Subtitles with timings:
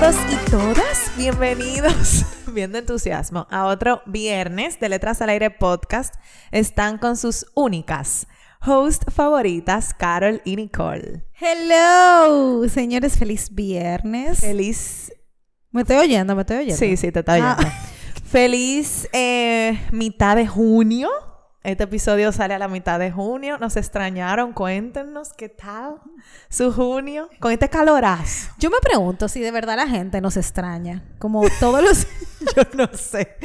[0.00, 6.14] todos y todas, bienvenidos, viendo entusiasmo, a otro viernes de Letras al Aire podcast.
[6.50, 8.26] Están con sus únicas
[8.60, 11.24] host favoritas, Carol y Nicole.
[11.40, 14.40] Hello, señores, feliz viernes.
[14.40, 15.14] Feliz...
[15.70, 16.76] Me estoy oyendo, me estoy oyendo.
[16.76, 17.62] Sí, sí, te estoy oyendo.
[17.66, 17.72] Ah.
[18.26, 21.08] Feliz eh, mitad de junio.
[21.66, 23.58] Este episodio sale a la mitad de junio.
[23.58, 24.52] Nos extrañaron.
[24.52, 25.96] Cuéntenos qué tal
[26.48, 28.52] su junio con este calorazo.
[28.60, 31.02] Yo me pregunto si de verdad la gente nos extraña.
[31.18, 32.06] Como todos los...
[32.56, 33.36] Yo no sé.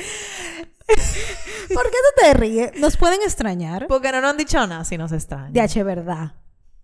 [1.73, 2.79] ¿Por qué tú te ríes?
[2.79, 3.87] ¿Nos pueden extrañar?
[3.87, 5.53] Porque no nos han dicho nada si nos extrañan.
[5.53, 6.35] De H, verdad.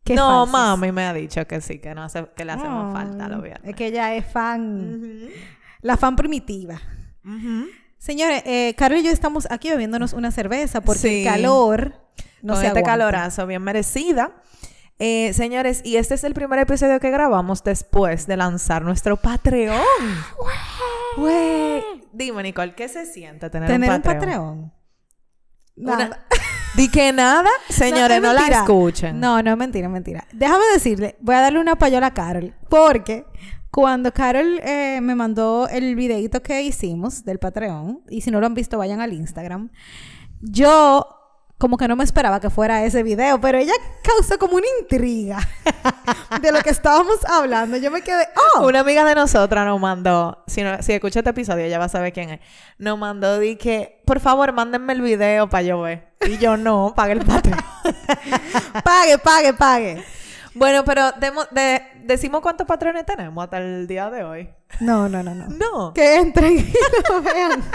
[0.03, 0.51] Qué no, falsos.
[0.51, 3.69] mami me ha dicho que sí, que, no hace, que le hacemos Ah, falta viernes.
[3.69, 5.29] Es que ella es fan...
[5.81, 6.81] La fan primitiva.
[7.23, 7.67] Ujú.
[7.97, 11.17] Señores, eh, Carol y yo estamos aquí bebiéndonos una cerveza porque Sí.
[11.19, 11.93] el calor
[12.41, 12.89] no con se este aguanta.
[12.91, 14.31] calorazo bien merecida.
[14.99, 19.79] Eh, señores, y este es el primer episodio que grabamos después de lanzar nuestro Patreon.
[21.17, 21.83] Güey.
[22.13, 24.19] Dime, Nicole, ¿qué se siente tener, Tener un Patreon?
[24.47, 24.73] un Patreon.
[25.77, 26.25] Una- Nada.
[26.77, 29.19] Di que nada, señores, es no, la escuchen.
[29.19, 30.27] No, no es mentira, es mentira.
[30.31, 32.53] Déjame decirle, voy a darle una payola a Carol.
[32.69, 33.25] Porque
[33.71, 38.45] cuando Carol eh, me mandó el videito que hicimos del Patreon, y si no lo
[38.45, 39.71] han visto, vayan al Instagram.
[40.39, 41.16] Yo
[41.57, 45.39] como que no me esperaba que fuera ese video, pero ella causó como una intriga
[46.41, 47.77] de lo que estábamos hablando.
[47.77, 51.31] Yo me quedé, oh, Una amiga de nosotras nos mandó, si, no, si escucha este
[51.31, 52.39] episodio, ella va a saber quién es.
[52.77, 56.09] Nos mandó, di que, por favor, mándenme el video para yo ver.
[56.27, 57.59] Y yo no, pague el Patreon.
[58.83, 60.03] pague, pague, pague.
[60.53, 64.49] bueno, pero de- decimos cuántos patrones tenemos hasta el día de hoy.
[64.79, 65.47] No, no, no, no.
[65.47, 65.93] No.
[65.93, 66.73] Que entren y
[67.09, 67.63] lo vean.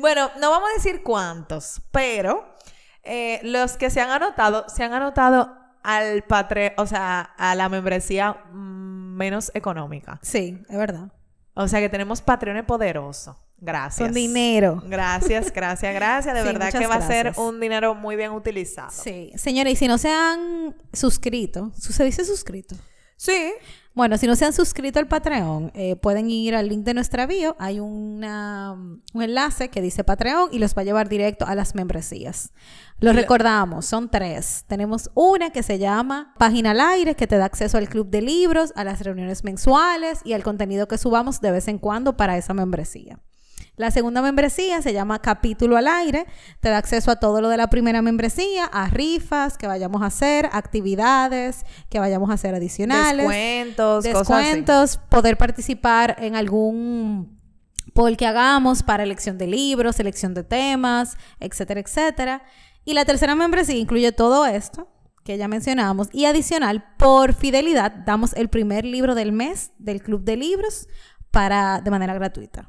[0.00, 2.54] Bueno, no vamos a decir cuántos, pero
[3.02, 7.68] eh, los que se han anotado, se han anotado al patre, o sea, a la
[7.68, 10.18] membresía menos económica.
[10.22, 11.12] Sí, es verdad.
[11.54, 13.36] O sea que tenemos Patreones poderosos.
[13.60, 14.06] Gracias.
[14.06, 14.80] Con dinero.
[14.86, 16.32] Gracias, gracias, gracias.
[16.34, 18.90] De Sí, verdad que va a ser un dinero muy bien utilizado.
[18.92, 19.32] Sí.
[19.34, 22.76] Señores, y si no se han suscrito, ¿su- ¿se dice suscrito?
[23.18, 23.52] Sí.
[23.94, 27.26] Bueno, si no se han suscrito al Patreon, eh, pueden ir al link de nuestra
[27.26, 27.56] bio.
[27.58, 28.74] Hay una,
[29.12, 32.52] un enlace que dice Patreon y los va a llevar directo a las membresías.
[33.00, 34.64] Los lo- recordamos, son tres.
[34.68, 38.22] Tenemos una que se llama Página al Aire, que te da acceso al club de
[38.22, 42.36] libros, a las reuniones mensuales y al contenido que subamos de vez en cuando para
[42.38, 43.18] esa membresía.
[43.78, 46.26] La segunda membresía se llama Capítulo al Aire.
[46.58, 50.06] Te da acceso a todo lo de la primera membresía, a rifas que vayamos a
[50.06, 54.42] hacer, actividades que vayamos a hacer adicionales Descuentos, cosas así.
[54.42, 57.38] descuentos, poder participar en algún
[57.94, 62.42] poll que hagamos para elección de libros, selección de temas, etcétera, etcétera.
[62.84, 64.88] Y la tercera membresía incluye todo esto
[65.22, 70.24] que ya mencionamos y adicional, por fidelidad, damos el primer libro del mes del club
[70.24, 70.88] de libros
[71.30, 72.68] para de manera gratuita.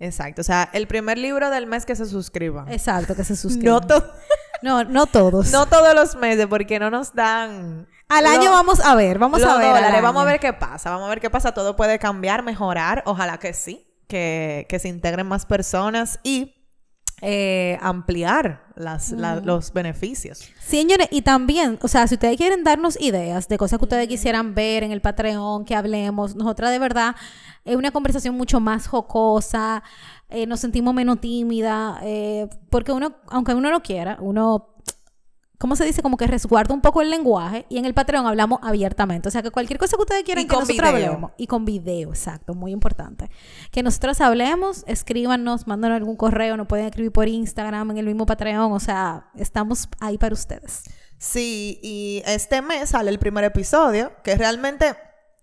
[0.00, 0.40] Exacto.
[0.40, 2.68] O sea, el primer libro del mes que se suscriban.
[2.72, 3.74] Exacto, que se suscriban.
[3.74, 4.12] No, to-
[4.62, 5.50] no, no todos.
[5.52, 7.86] no todos los meses, porque no nos dan.
[8.08, 9.68] Al lo- año vamos a ver, vamos a ver.
[9.68, 10.02] dólares.
[10.02, 10.90] Vamos a ver qué pasa.
[10.90, 11.52] Vamos a ver qué pasa.
[11.52, 13.02] Todo puede cambiar, mejorar.
[13.06, 13.86] Ojalá que sí.
[14.08, 16.59] Que, que se integren más personas y
[17.22, 20.48] eh, ampliar las, la- los beneficios.
[20.58, 24.54] Señores, y también, o sea, si ustedes quieren darnos ideas de cosas que ustedes quisieran
[24.54, 27.14] ver en el Patreon, que hablemos, nosotras de verdad,
[27.64, 29.82] es una conversación mucho más jocosa,
[30.30, 34.68] eh, nos sentimos menos tímida, eh, porque uno, aunque uno no quiera, uno,
[35.60, 36.00] ¿cómo se dice?
[36.00, 39.28] Como que resguarda un poco el lenguaje y en el Patreon hablamos abiertamente.
[39.28, 40.88] O sea, que cualquier cosa que ustedes quieran Y que nosotros video.
[40.88, 41.32] hablemos.
[41.36, 43.30] Y con video, exacto, muy importante.
[43.70, 48.24] Que nosotros hablemos, escríbanos, mándanos algún correo, nos pueden escribir por Instagram, en el mismo
[48.24, 50.84] Patreon, o sea, estamos ahí para ustedes.
[51.18, 54.96] Sí, y este mes sale el primer episodio, que realmente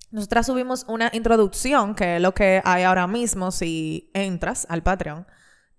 [0.09, 5.27] nosotras subimos una introducción, que es lo que hay ahora mismo si entras al Patreon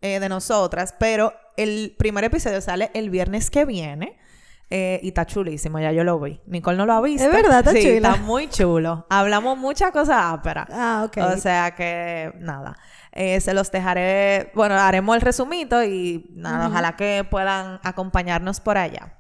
[0.01, 4.17] eh, de nosotras, pero el primer episodio sale el viernes que viene.
[4.71, 6.41] Eh, y está chulísimo, ya yo lo vi.
[6.47, 7.27] Nicole no lo ha visto.
[7.27, 7.95] Es verdad, está sí, chulo.
[7.97, 9.07] Está muy chulo.
[9.09, 10.67] Hablamos muchas cosas ásperas.
[10.71, 11.17] Ah, ok.
[11.35, 12.77] O sea que, nada.
[13.13, 18.77] Eh, se los dejaré, bueno, haremos el resumito y nada, ojalá que puedan acompañarnos por
[18.77, 19.15] allá.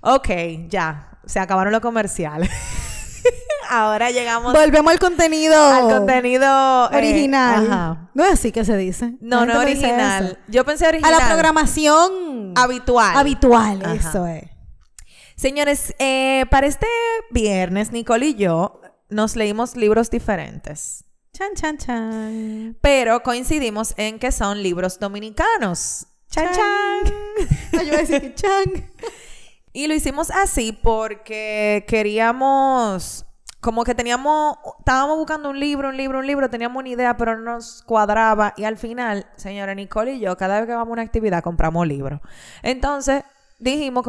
[0.00, 0.28] Ok,
[0.68, 2.50] ya, se acabaron los comerciales.
[3.70, 5.56] Ahora llegamos Volvemos al contenido.
[5.62, 7.66] al contenido eh, original.
[7.70, 8.10] ajá.
[8.14, 9.14] No es así que se dice.
[9.20, 10.38] No, no original.
[10.48, 11.14] Yo pensé A original.
[11.18, 13.16] la programación habitual.
[13.16, 13.94] habitual, Ajá.
[13.94, 14.44] eso es.
[15.36, 16.86] Señores, eh, para este
[17.30, 21.04] viernes, Nicole y yo nos leímos libros diferentes.
[21.32, 22.78] Chan, chan, chan.
[22.80, 26.06] Pero coincidimos en que son libros dominicanos.
[26.30, 26.54] Chan, Chan.
[26.54, 27.14] chan.
[27.72, 28.64] Ay, yo iba a decir que chan.
[29.76, 33.26] Y lo hicimos así porque queríamos
[33.64, 37.38] como que teníamos, estábamos buscando un libro, un libro, un libro, teníamos una idea, pero
[37.38, 38.52] no nos cuadraba.
[38.58, 41.86] Y al final, señora Nicole y yo, cada vez que vamos a una actividad, compramos
[41.86, 42.20] libros.
[42.62, 43.24] Entonces,
[43.58, 44.04] dijimos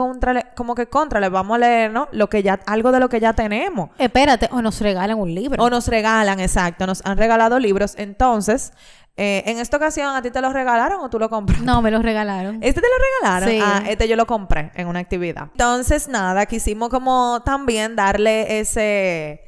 [0.55, 2.09] como que contra, le vamos a leer, ¿no?
[2.11, 3.91] Lo que ya, algo de lo que ya tenemos.
[3.97, 5.63] Espérate, o nos regalan un libro.
[5.63, 7.95] O nos regalan, exacto, nos han regalado libros.
[7.97, 8.73] Entonces,
[9.15, 11.63] eh, en esta ocasión, ¿a ti te lo regalaron o tú lo compraste?
[11.63, 12.57] No, me lo regalaron.
[12.61, 13.49] ¿Este te lo regalaron?
[13.49, 13.59] Sí.
[13.63, 15.47] Ah, este yo lo compré en una actividad.
[15.53, 19.44] Entonces, nada, quisimos como también darle ese...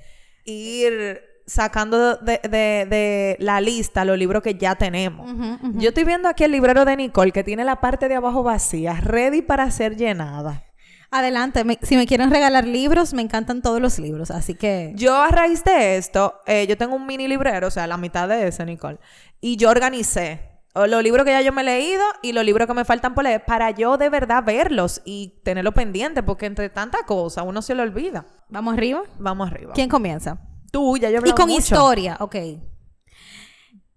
[0.48, 5.30] ir sacando de, de- de la lista los libros que ya tenemos.
[5.76, 8.94] Yo estoy viendo aquí el librero de Nicole que tiene la parte de abajo vacía,
[9.02, 10.64] ready para ser llenada.
[11.10, 14.92] Adelante, me- si me quieren regalar libros, me encantan todos los libros, así que...
[14.96, 18.28] Yo a raíz de esto, eh, yo tengo un mini librero, o sea, la mitad
[18.28, 18.98] de ese, Nicole,
[19.40, 20.42] y yo organicé
[20.85, 23.24] los libros que ya yo me he leído y los libros que me faltan por
[23.24, 27.74] leer para yo de verdad verlos y tenerlos pendientes, porque entre tanta cosa uno se
[27.74, 28.25] lo olvida.
[28.50, 29.01] ¿Vamos arriba?
[29.18, 29.74] Vamos arriba.
[29.74, 30.39] ¿Quién comienza?
[30.71, 31.59] Tú, ya yo he Y con mucho.
[31.59, 32.35] historia, ok.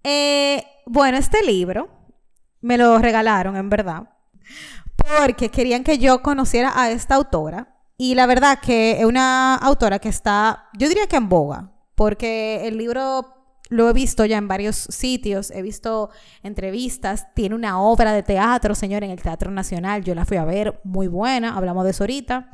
[0.04, 1.90] Eh, bueno, este libro
[2.60, 4.04] me lo regalaron, en verdad,
[5.18, 7.76] porque querían que yo conociera a esta autora.
[7.96, 12.66] Y la verdad que es una autora que está, yo diría que en boga, porque
[12.66, 13.39] el libro
[13.70, 16.10] lo he visto ya en varios sitios, he visto
[16.42, 20.44] entrevistas, tiene una obra de teatro, señor, en el Teatro Nacional, yo la fui a
[20.44, 22.50] ver, muy buena, hablamos de eso ahorita.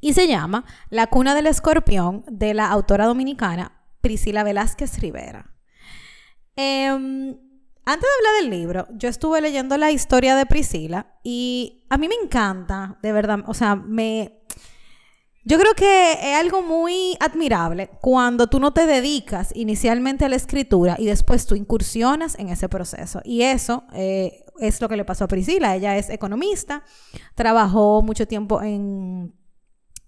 [0.00, 5.54] Y se llama La cuna del escorpión de la autora dominicana Priscila Velázquez Rivera.
[6.56, 7.36] Em,
[7.84, 12.08] antes de hablar del libro, yo estuve leyendo la historia de Priscila y a mí
[12.08, 14.39] me encanta, de verdad, o sea, me...
[15.44, 20.36] Yo creo que es algo muy admirable cuando tú no te dedicas inicialmente a la
[20.36, 23.20] escritura y después tú incursionas en ese proceso.
[23.24, 25.74] Y eso eh, es lo que le pasó a Priscila.
[25.74, 26.84] Ella es economista,
[27.34, 29.34] trabajó mucho tiempo en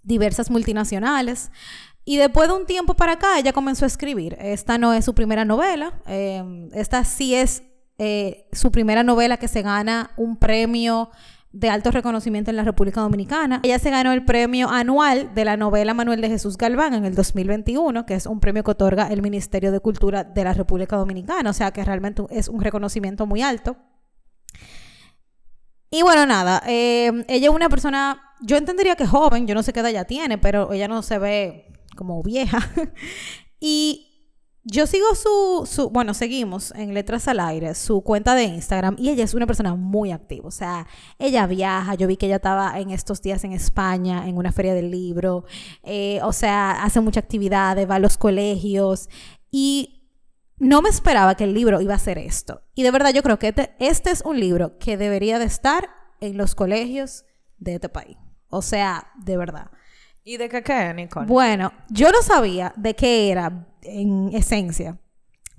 [0.03, 1.51] diversas multinacionales.
[2.05, 4.37] Y después de un tiempo para acá, ella comenzó a escribir.
[4.41, 6.03] Esta no es su primera novela.
[6.07, 7.63] eh, esta sí es
[7.99, 11.11] eh, su primera novela que se gana un premio
[11.53, 13.61] de alto reconocimiento en la República Dominicana.
[13.63, 17.15] Ella se ganó el premio anual de la novela Manuel de Jesús Galván en el
[17.15, 21.51] 2021, que es un premio que otorga el Ministerio de Cultura de la República Dominicana.
[21.51, 23.77] O sea que realmente es un reconocimiento muy alto.
[25.91, 29.75] Y bueno, nada, eh, ella es una persona, yo entendería que joven, yo no sé
[29.75, 31.67] qué edad ella tiene, pero ella no se ve
[31.97, 32.59] como vieja.
[33.61, 34.12] y
[34.65, 39.11] yo sigo su, su, bueno, seguimos en Letras al Aire, su cuenta de Instagram, y
[39.11, 40.47] ella es una persona muy activa.
[40.47, 40.87] O sea,
[41.19, 44.75] ella viaja, yo vi que ella estaba en estos días en España, en una feria
[44.75, 45.45] del libro,
[45.83, 49.09] eh, o sea, hace mucha actividad, va a los colegios,
[49.51, 50.09] y
[50.59, 52.63] no me esperaba que el libro iba a ser esto.
[52.75, 55.91] Y de verdad yo creo que este, este es un libro que debería de estar
[56.21, 57.25] en los colegios
[57.59, 58.17] de este país.
[58.49, 59.71] O sea, de verdad.
[60.25, 61.27] ¿Y de qué qué, Nicole?
[61.27, 64.99] Bueno, yo no sabía de qué era en esencia,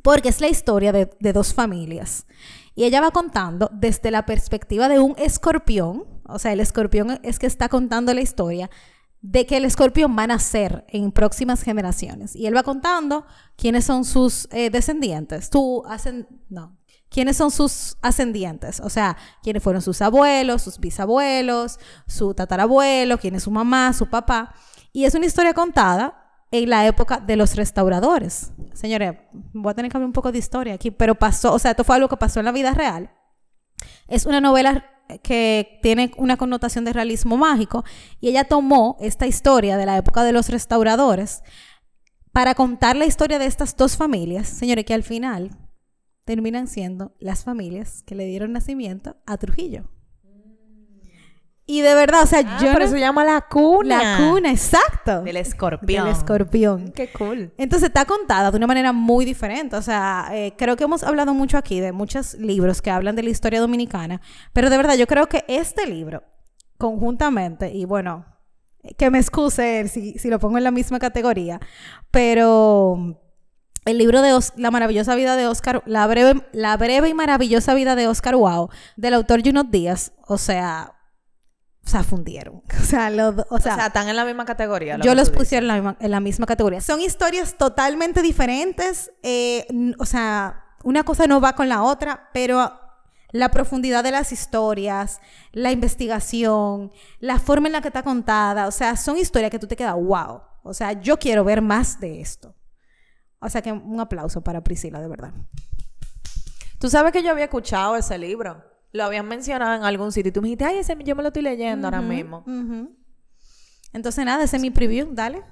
[0.01, 2.25] porque es la historia de, dos familias.
[2.75, 7.39] Y ella va contando desde la perspectiva de un escorpión, o sea, el escorpión es
[7.39, 8.69] que está contando la historia
[9.21, 12.35] de que el escorpión va a nacer en próximas generaciones.
[12.35, 13.25] Y él va contando
[13.55, 15.49] quiénes son sus eh, descendientes.
[15.49, 16.77] Tú hacen, no,
[17.13, 23.35] quiénes son sus ascendientes, o sea, quiénes fueron sus abuelos, sus bisabuelos, su tatarabuelo, quién
[23.35, 24.55] es su mamá, su papá.
[24.91, 28.51] Y es una historia contada en la época de los restauradores.
[28.73, 29.13] Señores,
[29.53, 31.83] voy a tener que hablar un poco de historia aquí, pero pasó, o sea, esto
[31.83, 33.11] fue algo que pasó en la vida real.
[34.07, 34.83] Es una novela
[35.21, 37.83] que tiene una connotación de realismo mágico
[38.19, 41.43] y ella tomó esta historia de la época de los restauradores
[42.31, 45.62] para contar la historia de estas dos familias, señores, que al final
[46.25, 49.83] terminan siendo las familias que le dieron nacimiento a Trujillo.
[51.65, 54.03] Y de verdad, o sea, Ah, yo pero no- eso se llama la cuna.
[54.03, 55.21] la cuna, exacto.
[55.21, 56.05] Del escorpión.
[56.05, 56.91] Del escorpión.
[56.91, 57.53] Qué cool.
[57.57, 59.77] Entonces está contada de una manera muy diferente.
[59.77, 63.23] O sea, eh, creo que hemos hablado mucho aquí de muchos libros que hablan de
[63.23, 64.19] la historia dominicana,
[64.51, 66.23] pero de verdad yo creo que este libro,
[66.77, 68.25] conjuntamente, y bueno,
[68.97, 71.61] que me excuse si, si lo pongo en la misma categoría,
[72.11, 73.22] pero
[73.85, 77.73] el libro de Os- La maravillosa vida de Oscar, la breve, la breve y maravillosa
[77.73, 80.93] vida de Oscar Wow, del autor Junot Díaz, o sea,
[81.85, 82.61] o sea, fundieron.
[82.81, 84.97] O sea, do- o O sea, están en la misma categoría.
[84.97, 86.79] lo yo los puse en la, misma, en la misma categoría.
[86.81, 89.11] Son historias totalmente diferentes.
[89.23, 89.65] eh,
[89.99, 92.79] o sea, una cosa no va con la otra, pero
[93.31, 95.19] la profundidad de las historias,
[95.53, 99.67] la investigación, la forma en la que está contada, o sea, son historias que tú
[99.67, 100.41] te quedas, wow.
[100.63, 102.55] O sea, yo quiero ver más de esto.
[103.43, 105.31] O sea, que un aplauso para Priscila, de verdad.
[106.79, 108.63] Tú sabes que yo había escuchado ese libro.
[108.91, 110.29] Lo habían mencionado en algún sitio.
[110.29, 112.43] Y tú me dijiste, ay, ese yo me lo estoy leyendo ahora mismo.
[113.93, 115.09] Entonces, nada, ese es mi preview.
[115.13, 115.43] Dale.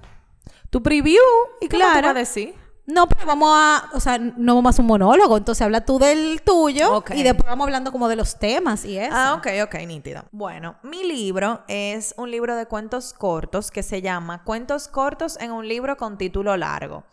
[0.69, 1.21] Tu preview.
[1.59, 2.01] ¿Y Claro.
[2.07, 2.55] vas a decir?
[2.87, 5.99] No, pero vamos a, o sea, no vamos a hacer un monólogo, entonces habla tú
[5.99, 9.13] del tuyo y después vamos hablando como de los temas y eso.
[9.15, 10.23] Ah, ok, ok, nítido.
[10.31, 15.51] Bueno, mi libro es un libro de cuentos cortos que se llama Cuentos cortos en
[15.51, 17.05] un libro con título largo.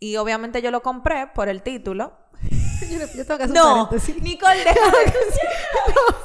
[0.00, 2.12] Y obviamente yo lo compré por el título.
[2.90, 4.22] yo, yo tengo que hacer un No, paréntesis.
[4.22, 4.96] Nicole, déjame.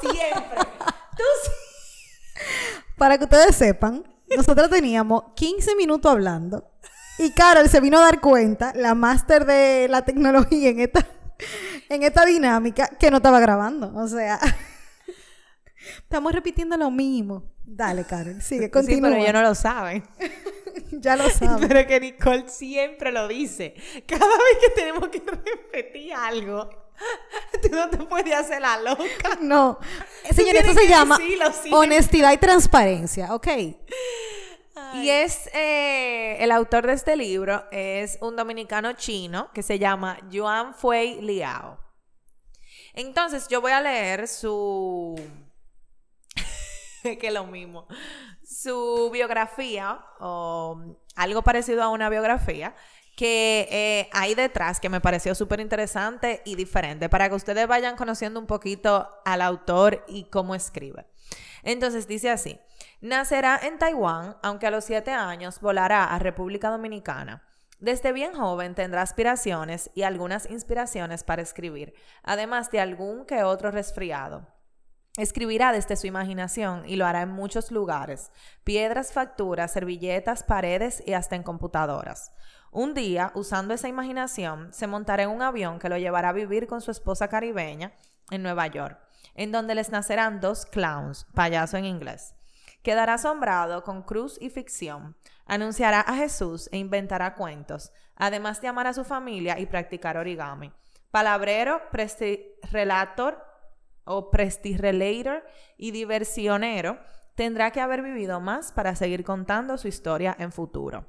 [0.00, 0.58] Siempre.
[1.16, 1.50] Tú sí.
[2.96, 4.04] Para que ustedes sepan,
[4.36, 6.70] nosotros teníamos 15 minutos hablando
[7.18, 11.06] y Carol se vino a dar cuenta, la máster de la tecnología en esta,
[11.88, 13.92] en esta dinámica, que no estaba grabando.
[13.96, 14.40] O sea,
[15.98, 17.52] estamos repitiendo lo mismo.
[17.64, 19.10] Dale, Carol, sigue, Sí, continúa.
[19.10, 20.04] pero ellos no lo saben.
[21.00, 21.66] Ya lo sabes.
[21.66, 23.74] Pero que Nicole siempre lo dice.
[24.06, 26.68] Cada vez que tenemos que repetir algo,
[27.62, 29.38] tú no te puedes hacer la loca.
[29.40, 29.78] No.
[30.30, 31.18] Señor, tienes eso se llama
[31.72, 33.48] honestidad y transparencia, ¿ok?
[34.94, 40.18] Y es eh, el autor de este libro es un dominicano chino que se llama
[40.30, 41.78] Yuan Fui Liao.
[42.92, 45.20] Entonces yo voy a leer su
[47.02, 47.88] que es lo mismo
[48.54, 52.74] su biografía o algo parecido a una biografía
[53.16, 57.96] que eh, hay detrás que me pareció súper interesante y diferente para que ustedes vayan
[57.96, 61.06] conociendo un poquito al autor y cómo escribe.
[61.62, 62.60] Entonces dice así,
[63.00, 67.42] nacerá en Taiwán, aunque a los siete años volará a República Dominicana.
[67.80, 73.70] Desde bien joven tendrá aspiraciones y algunas inspiraciones para escribir, además de algún que otro
[73.70, 74.53] resfriado.
[75.16, 78.32] Escribirá desde su imaginación y lo hará en muchos lugares,
[78.64, 82.32] piedras, facturas, servilletas, paredes y hasta en computadoras.
[82.72, 86.66] Un día, usando esa imaginación, se montará en un avión que lo llevará a vivir
[86.66, 87.92] con su esposa caribeña
[88.30, 88.98] en Nueva York,
[89.36, 92.34] en donde les nacerán dos clowns, payaso en inglés.
[92.82, 95.16] Quedará asombrado con cruz y ficción,
[95.46, 100.72] anunciará a Jesús e inventará cuentos, además de amar a su familia y practicar origami.
[101.12, 103.53] Palabrero, presti-relator
[104.04, 105.44] o prestirelator
[105.76, 106.98] y diversionero,
[107.34, 111.06] tendrá que haber vivido más para seguir contando su historia en futuro.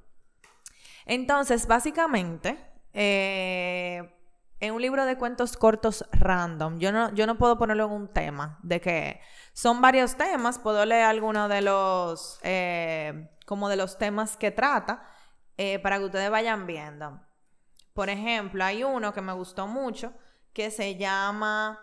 [1.06, 2.58] Entonces, básicamente,
[2.94, 4.12] eh,
[4.60, 8.08] en un libro de cuentos cortos random, yo no, yo no puedo ponerlo en un
[8.08, 9.22] tema, de que
[9.54, 15.08] son varios temas, puedo leer algunos de los, eh, como de los temas que trata,
[15.58, 17.22] eh, para que ustedes vayan viendo.
[17.94, 20.14] Por ejemplo, hay uno que me gustó mucho,
[20.54, 21.80] que se llama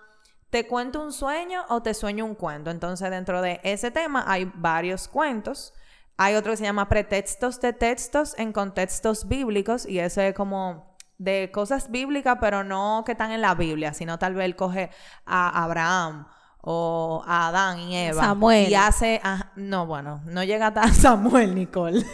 [0.53, 2.71] ¿Te cuento un sueño o te sueño un cuento?
[2.71, 5.73] Entonces, dentro de ese tema hay varios cuentos.
[6.19, 10.95] Hay otro que se llama Pretextos de textos en contextos bíblicos y eso es como
[11.17, 14.91] de cosas bíblicas, pero no que están en la Biblia, sino tal vez él coge
[15.25, 16.27] a Abraham
[16.61, 18.23] o a Adán y Eva.
[18.23, 18.69] Samuel.
[18.69, 22.05] Y hace, ah, no, bueno, no llega hasta Samuel, Nicole.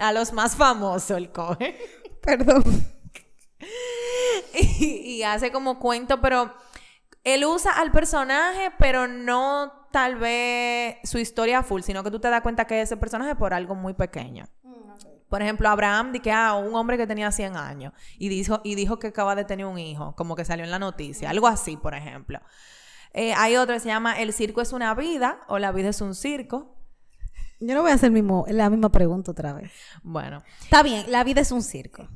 [0.00, 1.78] a los más famosos él coge.
[2.22, 2.64] Perdón.
[4.54, 6.54] y, y hace como cuento, pero
[7.24, 12.28] él usa al personaje, pero no tal vez su historia full, sino que tú te
[12.28, 14.46] das cuenta que es ese personaje por algo muy pequeño.
[15.28, 18.74] Por ejemplo, Abraham, di que ah, un hombre que tenía 100 años y dijo, y
[18.74, 21.76] dijo que acaba de tener un hijo, como que salió en la noticia, algo así,
[21.76, 22.40] por ejemplo.
[23.14, 26.00] Eh, hay otro que se llama El circo es una vida o La vida es
[26.00, 26.76] un circo.
[27.60, 29.70] Yo no voy a hacer mismo, la misma pregunta otra vez.
[30.02, 32.08] Bueno, Está bien, la vida es un circo.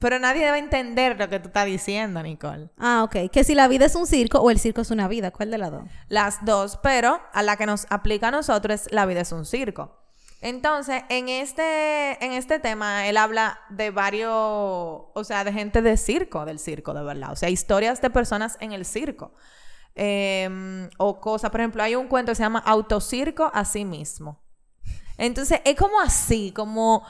[0.00, 2.70] Pero nadie debe entender lo que tú estás diciendo, Nicole.
[2.78, 3.30] Ah, ok.
[3.30, 5.58] Que si la vida es un circo o el circo es una vida, ¿cuál de
[5.58, 5.84] las dos?
[6.08, 9.44] Las dos, pero a la que nos aplica a nosotros es la vida es un
[9.44, 10.00] circo.
[10.40, 15.98] Entonces, en este, en este tema, él habla de varios, o sea, de gente de
[15.98, 17.32] circo, del circo, de verdad.
[17.32, 19.34] O sea, historias de personas en el circo.
[19.94, 24.42] Em, o cosas, por ejemplo, hay un cuento que se llama Autocirco a sí mismo.
[25.18, 27.04] Entonces, es como así, como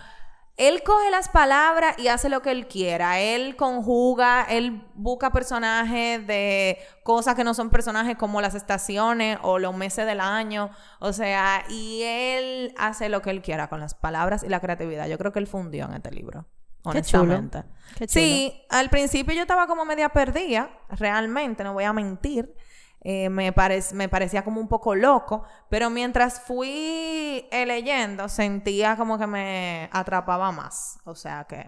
[0.60, 3.18] él coge las palabras y hace lo que él quiera.
[3.18, 9.58] Él conjuga, él busca personajes de cosas que no son personajes como las estaciones o
[9.58, 10.68] los meses del año.
[10.98, 15.08] O sea, y él hace lo que él quiera con las palabras y la creatividad.
[15.08, 16.44] Yo creo que él fundió en este libro.
[16.92, 17.22] Qué chulo.
[17.22, 17.64] Honestamente.
[17.96, 18.22] Qué chulo.
[18.22, 22.54] Sí, al principio yo estaba como media perdida, realmente, no voy a mentir.
[23.02, 28.96] Eh, me, parec- me parecía como un poco loco, pero mientras fui eh, leyendo, sentía
[28.96, 30.98] como que me atrapaba más.
[31.04, 31.66] O sea que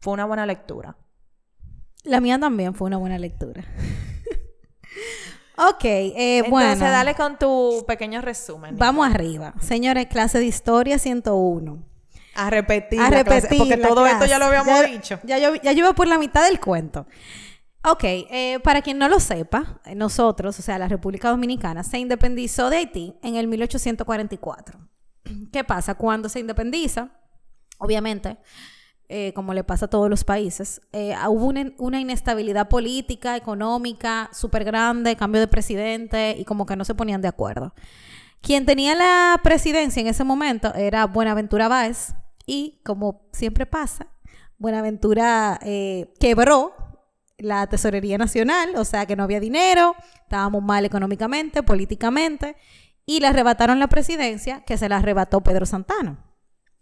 [0.00, 0.96] fue una buena lectura.
[2.04, 3.64] La mía también fue una buena lectura.
[5.56, 6.90] ok, eh, Entonces, bueno.
[6.90, 8.76] dale con tu pequeño resumen.
[8.76, 9.54] Vamos arriba.
[9.60, 11.82] Señores, clase de historia 101.
[12.34, 13.00] a repetir.
[13.00, 13.58] a la clase, repetir.
[13.58, 15.18] porque la todo esto ya lo habíamos Ya- dicho.
[15.24, 17.06] Ya, yo, ya yo iba por la mitad del cuento.
[17.90, 21.98] Ok, eh, para quien no lo sepa, eh, nosotros, o sea, la República Dominicana, se
[21.98, 24.78] independizó de Haití en el 1844.
[25.52, 25.94] ¿Qué pasa?
[25.94, 27.10] Cuando se independiza,
[27.80, 28.38] Obviamente,
[29.08, 30.80] eh, como le pasa a todos los países,
[31.28, 36.96] hubo una, inestabilidad política, económica, súper grande, cambio de presidente y como que no se
[36.96, 37.72] ponían de acuerdo.
[38.40, 42.14] Quien tenía la presidencia en ese momento era Buenaventura Báez
[42.46, 44.08] y como siempre pasa,
[44.58, 45.60] Buenaventura
[46.18, 46.87] quebró
[47.38, 52.56] la Tesorería Nacional, o sea que no había dinero, estábamos mal económicamente, políticamente,
[53.06, 56.24] y le arrebataron la presidencia que se la arrebató Pedro Santana.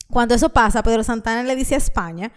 [0.09, 2.33] Cuando eso pasa, Pedro Santana le dice a España,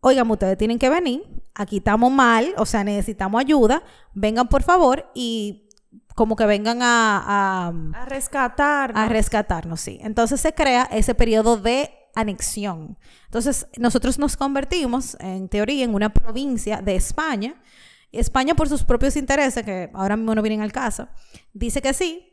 [0.00, 1.22] oigan, ustedes tienen que venir,
[1.54, 3.82] aquí estamos mal, o sea, necesitamos ayuda,
[4.14, 5.70] vengan por favor y
[6.14, 7.22] como que vengan a...
[7.24, 9.02] A, a rescatarnos.
[9.02, 9.98] A rescatarnos, sí.
[10.02, 12.98] Entonces se crea ese periodo de anexión.
[13.24, 17.62] Entonces nosotros nos convertimos, en teoría, en una provincia de España.
[18.10, 21.08] España por sus propios intereses, que ahora mismo no vienen al caso,
[21.54, 22.32] dice que sí,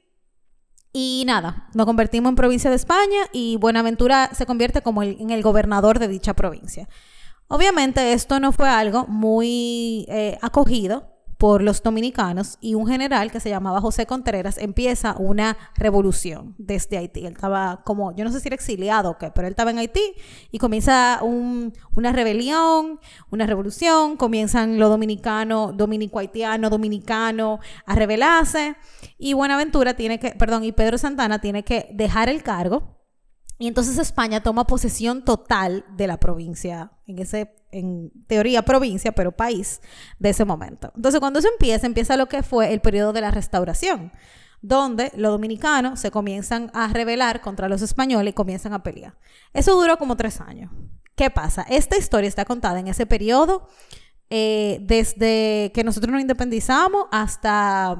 [0.91, 5.43] y nada, nos convertimos en provincia de España y Buenaventura se convierte como en el
[5.43, 6.89] gobernador de dicha provincia.
[7.47, 13.39] Obviamente esto no fue algo muy eh, acogido por los dominicanos y un general que
[13.39, 17.25] se llamaba José Contreras empieza una revolución desde Haití.
[17.25, 19.77] Él estaba como, yo no sé si era exiliado o qué, pero él estaba en
[19.77, 20.03] Haití
[20.51, 22.99] y comienza una rebelión,
[23.31, 28.75] una revolución, comienzan los dominicanos, dominico-haitiano, dominicano a rebelarse
[29.17, 32.99] y Buenaventura tiene que, perdón, y Pedro Santana tiene que dejar el cargo
[33.57, 39.31] y entonces España toma posesión total de la provincia, en ese, en teoría provincia, pero
[39.31, 39.81] país
[40.17, 40.91] de ese momento.
[40.95, 44.11] Entonces cuando eso empieza, empieza lo que fue el periodo de la restauración,
[44.61, 49.17] donde los dominicanos se comienzan a rebelar contra los españoles y comienzan a pelear.
[49.53, 50.71] Eso duró como tres años.
[51.15, 51.65] ¿Qué pasa?
[51.69, 53.67] Esta historia está contada en ese periodo,
[54.29, 57.97] eh, desde que nosotros nos independizamos hasta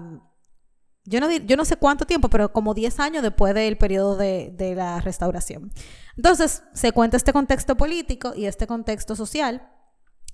[1.10, 4.54] yo no, yo no sé cuánto tiempo, pero como 10 años después del periodo de,
[4.56, 5.72] de, la restauración.
[6.20, 9.66] Entonces, se cuenta este contexto político y este contexto social,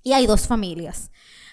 [0.02, 1.12] y hay dos familias.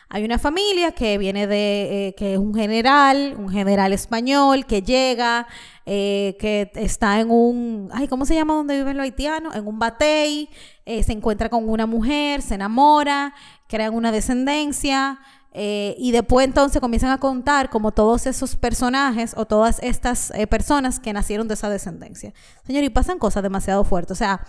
[0.09, 4.81] Hay una familia que viene de, eh, que es un general, un general español que
[4.81, 5.47] llega,
[5.85, 9.55] eh, que está en un, ay, ¿cómo se llama donde viven los haitianos?
[9.55, 10.49] En un batey,
[10.87, 13.35] eh, se encuentra con una mujer, se enamora,
[13.69, 15.21] crean una descendencia,
[15.55, 20.47] eh, y después entonces comienzan a contar como todos esos personajes o todas estas eh,
[20.47, 22.33] personas que nacieron de esa descendencia.
[22.67, 24.13] Señor, y pasan cosas demasiado fuertes.
[24.13, 24.47] O sea,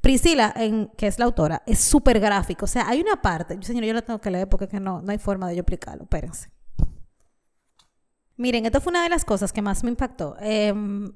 [0.00, 0.54] Priscila,
[0.96, 2.64] que es la autora, es súper gráfico.
[2.64, 5.12] O sea, hay una parte, señor, yo la tengo que leer porque que no, no
[5.12, 6.04] hay forma de yo explicarlo.
[6.04, 6.50] Espérense.
[8.36, 10.36] Miren, esto fue una de las cosas que más me impactó.
[10.40, 11.12] Em,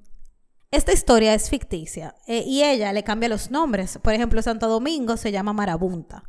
[0.73, 3.99] esta historia es ficticia eh, y ella le cambia los nombres.
[4.03, 6.25] Por ejemplo, Santo Domingo se llama Marabunta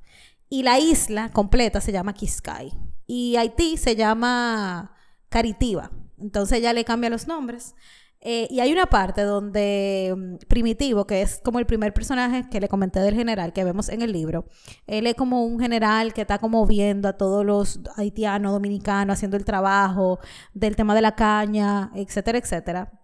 [0.49, 4.91] y la isla completa se llama Quiscay y Haití se llama
[5.29, 5.91] Caritiva.
[6.17, 7.75] Entonces ella le cambia los nombres.
[8.21, 12.59] Eh, y hay una parte donde mm, Primitivo, que es como el primer personaje que
[12.59, 14.45] le comenté del general que vemos en el libro,
[14.87, 19.37] él es como un general que está como viendo a todos los haitianos, dominicanos, haciendo
[19.37, 20.19] el trabajo
[20.55, 22.99] del tema de la caña, etcétera, etcétera,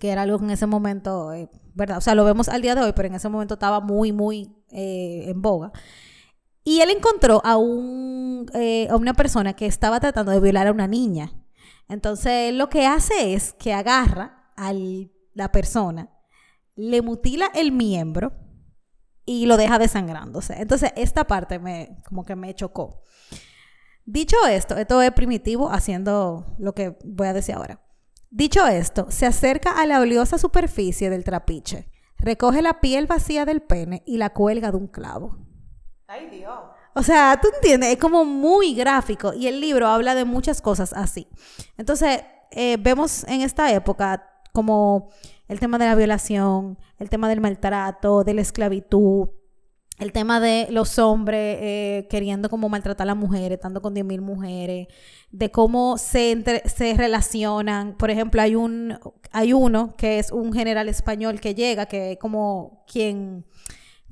[0.00, 1.98] que era algo en ese momento, eh, ¿verdad?
[1.98, 4.56] O sea, lo vemos al día de hoy, pero en ese momento estaba muy, muy
[4.70, 5.70] eh, en boga.
[6.64, 10.72] Y él encontró a, un, eh, a una persona que estaba tratando de violar a
[10.72, 11.32] una niña.
[11.88, 14.72] Entonces, lo que hace es que agarra a
[15.34, 16.10] la persona,
[16.74, 18.32] le mutila el miembro
[19.26, 20.54] y lo deja desangrándose.
[20.54, 23.02] Entonces, esta parte me, como que me chocó.
[24.06, 27.80] Dicho esto, esto es primitivo haciendo lo que voy a decir ahora.
[28.30, 33.62] Dicho esto, se acerca a la oleosa superficie del trapiche, recoge la piel vacía del
[33.62, 35.38] pene y la cuelga de un clavo.
[36.14, 36.60] Ay, Dios.
[36.94, 40.92] O sea, tú entiendes, es como muy gráfico y el libro habla de muchas cosas
[40.92, 41.26] así.
[41.76, 42.22] Entonces,
[42.52, 45.10] eh, vemos en esta época como
[45.48, 49.28] el tema de la violación, el tema del maltrato, de la esclavitud,
[49.98, 54.20] el tema de los hombres eh, queriendo como maltratar a las mujeres, estando con 10.000
[54.20, 54.86] mujeres,
[55.32, 57.96] de cómo se, se relacionan.
[57.96, 59.00] Por ejemplo, hay, un,
[59.32, 63.44] hay uno que es un general español que llega, que es como quien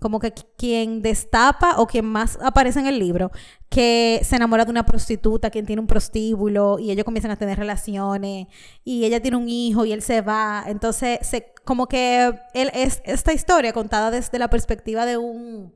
[0.03, 3.31] como que quien destapa o quien más aparece en el libro,
[3.71, 7.59] que se enamora de una prostituta, quien tiene un prostíbulo y ellos comienzan a tener
[7.59, 8.49] relaciones
[8.85, 10.65] y ella tiene un hijo y él se va.
[10.67, 15.75] Entonces, se, como que él es esta historia contada desde la perspectiva de un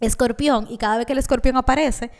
[0.00, 2.10] escorpión y cada vez que el escorpión aparece,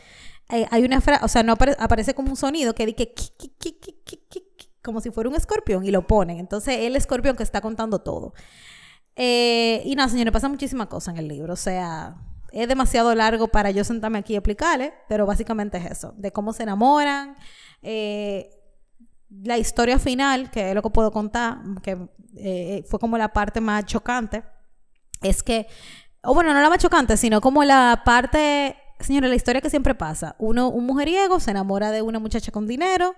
[0.51, 3.13] eh, hay una frase, o sea, no aparece como un sonido que dice
[4.83, 6.39] como si fuera un escorpión y lo ponen.
[6.39, 8.33] Entonces, el escorpión que está contando todo.
[9.19, 11.53] Eh, y nada, señores, pasa muchísimas cosas en el libro.
[11.53, 12.17] O sea,
[12.53, 16.55] es demasiado largo para yo sentarme aquí y explicarle, pero básicamente es eso, de cómo
[16.55, 17.37] se enamoran,
[17.83, 18.49] eh,
[19.29, 23.61] la historia final, que es lo que puedo contar, que eh, fue como la parte
[23.61, 24.43] más chocante,
[25.21, 25.67] es que
[26.23, 29.95] o bueno, no la más chocante, sino como la parte, señores, la historia que siempre
[29.95, 30.35] pasa.
[30.39, 33.15] Uno, un mujeriego se enamora de una muchacha con dinero,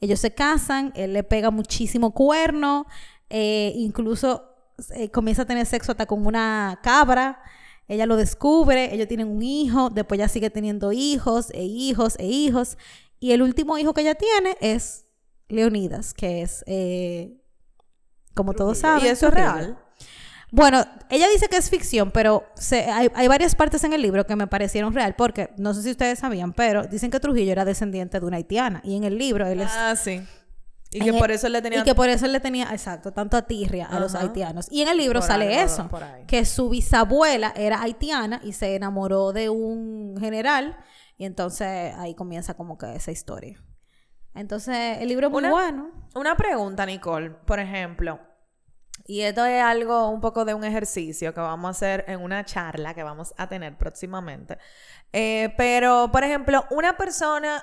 [0.00, 2.86] ellos se casan, él le pega muchísimo cuerno,
[3.30, 4.53] eh, incluso
[4.94, 7.40] eh, comienza a tener sexo hasta con una cabra.
[7.86, 12.26] Ella lo descubre, ellos tienen un hijo, después ya sigue teniendo hijos e hijos e
[12.26, 12.78] hijos.
[13.20, 15.04] Y el último hijo que ella tiene es
[15.48, 17.36] Leonidas, que es, eh,
[18.34, 19.04] como todos saben.
[19.04, 19.78] ¿Y eso es real?
[20.50, 24.24] Bueno, ella dice que es ficción, pero se- hay, hay varias partes en el libro
[24.24, 27.64] que me parecieron real, porque no sé si ustedes sabían, pero dicen que Trujillo era
[27.64, 28.80] descendiente de una haitiana.
[28.84, 30.22] Y en el libro él es Ah, sí.
[30.94, 31.80] Y que el- por eso le tenía...
[31.80, 34.68] Y que por eso le tenía, exacto, tanto a tirria a los haitianos.
[34.70, 38.76] Y en el libro Por sale eso, por que su bisabuela era haitiana y se
[38.76, 40.76] enamoró de un general
[41.16, 43.60] y entonces ahí comienza como que esa historia.
[44.34, 45.90] Entonces, el libro es muy Una- bueno.
[46.14, 48.20] Una pregunta, Nicole, por ejemplo,
[49.06, 52.44] y esto es algo un poco de un ejercicio que vamos a hacer en una
[52.44, 54.58] charla que vamos a tener próximamente.
[55.12, 57.62] Eh, pero, por ejemplo, una persona,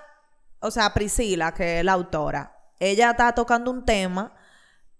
[0.60, 4.34] o sea, Priscila, que es la autora, ella está tocando un tema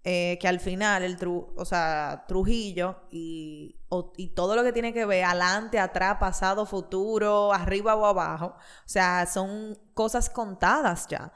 [0.04, 4.72] eh, que al final, el tru- o sea, Trujillo y, o- y todo lo que
[4.72, 11.06] tiene que ver adelante, atrás, pasado, futuro, arriba o abajo, o sea, son cosas contadas
[11.08, 11.32] ya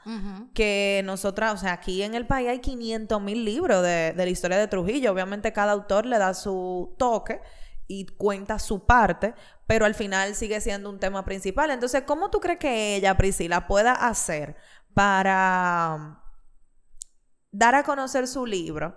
[0.53, 4.29] que nosotras, o sea, aquí en el país hay 500 mil libros de, de la
[4.29, 5.13] historia de Trujillo.
[5.13, 7.39] Obviamente cada autor le da su toque
[7.87, 9.33] y cuenta su parte,
[9.65, 11.71] pero al final sigue siendo un tema principal.
[11.71, 14.57] Entonces, ¿cómo tú crees que ella, Priscila, pueda hacer
[14.93, 16.16] para
[17.57, 18.95] dar a conocer su libro?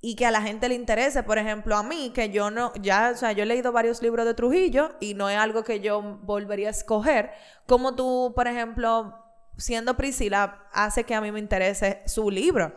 [0.00, 3.12] Y que a la gente le interese, por ejemplo, a mí, que yo no, ya,
[3.14, 6.02] o sea, yo he leído varios libros de Trujillo y no es algo que yo
[6.22, 7.30] volvería a escoger.
[7.68, 9.14] Como tú, por ejemplo,
[9.56, 12.74] siendo Priscila, hace que a mí me interese su libro.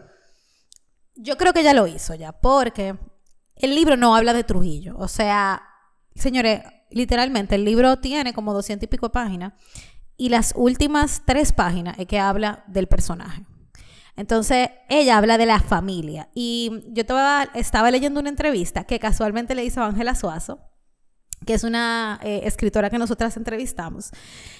[1.15, 2.95] Yo creo que ella lo hizo ya, porque
[3.55, 4.95] el libro no habla de Trujillo.
[4.97, 5.63] O sea,
[6.13, 9.53] señores, literalmente el libro tiene como doscientos y pico páginas
[10.17, 13.45] y las últimas tres páginas es que habla del personaje.
[14.15, 16.29] Entonces, ella habla de la familia.
[16.33, 20.59] Y yo estaba, leyendo una entrevista que casualmente le hizo Ángela Suazo,
[21.45, 24.11] que es una eh, escritora que nosotras entrevistamos.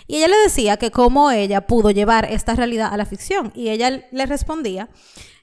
[0.07, 3.51] Y ella le decía que cómo ella pudo llevar esta realidad a la ficción.
[3.55, 4.89] Y ella le respondía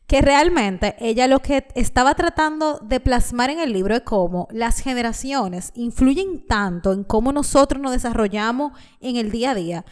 [0.06, 4.80] que realmente ella lo que estaba tratando de plasmar en el libro es cómo las
[4.80, 9.84] generaciones influyen tanto en cómo nosotros nos desarrollamos en el día a día.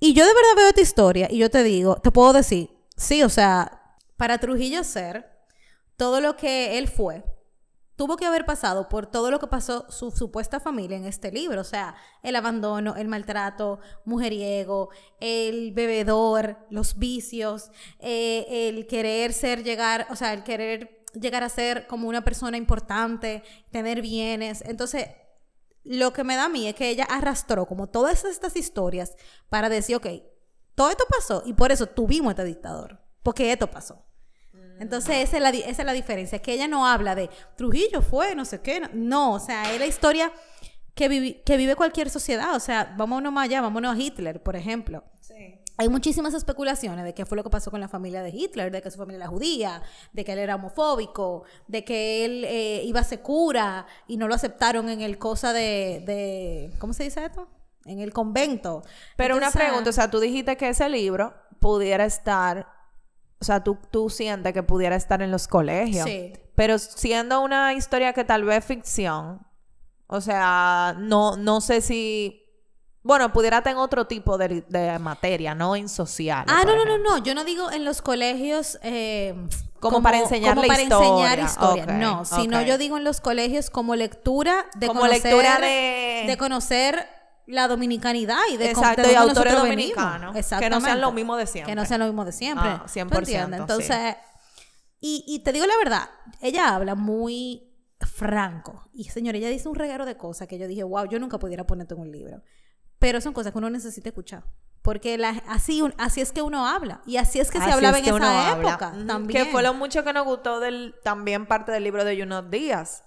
[0.00, 3.22] Y yo de verdad veo esta historia y yo te digo, te puedo decir, sí,
[3.22, 5.30] o sea, para Trujillo ser
[5.96, 7.24] todo lo que él fue,
[7.96, 11.60] tuvo que haber pasado por todo lo que pasó su supuesta familia en este libro,
[11.60, 19.62] o sea, el abandono, el maltrato, mujeriego, el bebedor, los vicios, eh, el querer ser
[19.62, 24.62] llegar, o sea, el querer llegar a ser como una persona importante, tener bienes.
[24.66, 25.06] Entonces,
[25.84, 29.14] lo que me da a mí es que ella arrastró como todas estas historias
[29.48, 30.06] para decir, ok,
[30.74, 34.04] todo esto pasó y por eso tuvimos este dictador, porque esto pasó.
[34.80, 38.34] Entonces, esa es, la, esa es la diferencia, que ella no habla de Trujillo fue,
[38.34, 40.32] no sé qué, no, no, o sea, es la historia
[40.94, 44.56] que, vivi- que vive cualquier sociedad, o sea, vámonos más allá, vámonos a Hitler, por
[44.56, 45.04] ejemplo.
[45.20, 45.60] Sí.
[45.76, 48.80] Hay muchísimas especulaciones de qué fue lo que pasó con la familia de Hitler, de
[48.82, 49.82] que su familia era judía,
[50.12, 54.28] de que él era homofóbico, de que él eh, iba a ser cura y no
[54.28, 57.48] lo aceptaron en el cosa de, de ¿cómo se dice esto?
[57.86, 58.82] En el convento.
[59.16, 62.66] Pero una pregunta, o sea, tú dijiste que ese libro pudiera estar,
[63.40, 66.06] o sea, tú, tú sientes que pudiera estar en los colegios.
[66.08, 66.32] Sí.
[66.54, 69.46] Pero siendo una historia que tal vez es ficción,
[70.06, 72.40] o sea, no, no sé si,
[73.02, 76.44] bueno, pudiera tener otro tipo de, de materia, no en social.
[76.48, 77.18] Ah, no, no, no, no.
[77.18, 79.34] Yo no digo en los colegios eh,
[79.80, 81.44] Como para enseñar como la para enseñar historia.
[81.44, 81.84] historia.
[81.84, 86.24] Ok, no, sino yo digo en los colegios como lectura de Como conocer, lectura de-
[86.28, 87.06] de conocer
[87.46, 91.36] la dominicanidad y de Exacto, de y dónde autores dominicanos, que no sean lo mismo
[91.36, 91.72] de siempre.
[91.72, 92.68] Que no sean lo mismo de siempre.
[92.68, 93.56] Ah, ¿Tú 100%, entiendes?
[93.56, 93.60] sí.
[93.60, 94.16] Entonces,
[95.00, 96.08] y, y te digo la verdad,
[96.40, 98.88] ella habla muy franco.
[98.92, 101.66] Y señor, ella dice un regalo de cosas que yo dije, wow, yo nunca pudiera
[101.66, 102.42] ponerte en un libro.
[102.98, 104.44] Pero son cosas que uno necesita escuchar.
[104.82, 107.00] Porque la- así, así es que uno habla.
[107.06, 109.44] Y así es que se hablaba es en que esa época también.
[109.44, 113.04] Que fue lo mucho que nos gustó del, también parte del libro de Junot Díaz.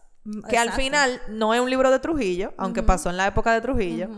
[0.50, 3.62] Que al final no es un libro de Trujillo, aunque pasó en la época de
[3.62, 4.10] Trujillo.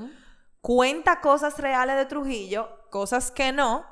[0.61, 3.85] Cuenta cosas reales de Trujillo, cosas que no,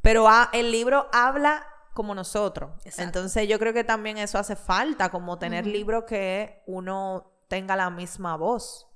[0.00, 2.70] pero ha- el libro habla como nosotros.
[2.84, 3.02] Exacto.
[3.02, 7.90] Entonces yo creo que también eso hace falta, como tener libros que uno tenga la
[7.90, 8.86] misma voz,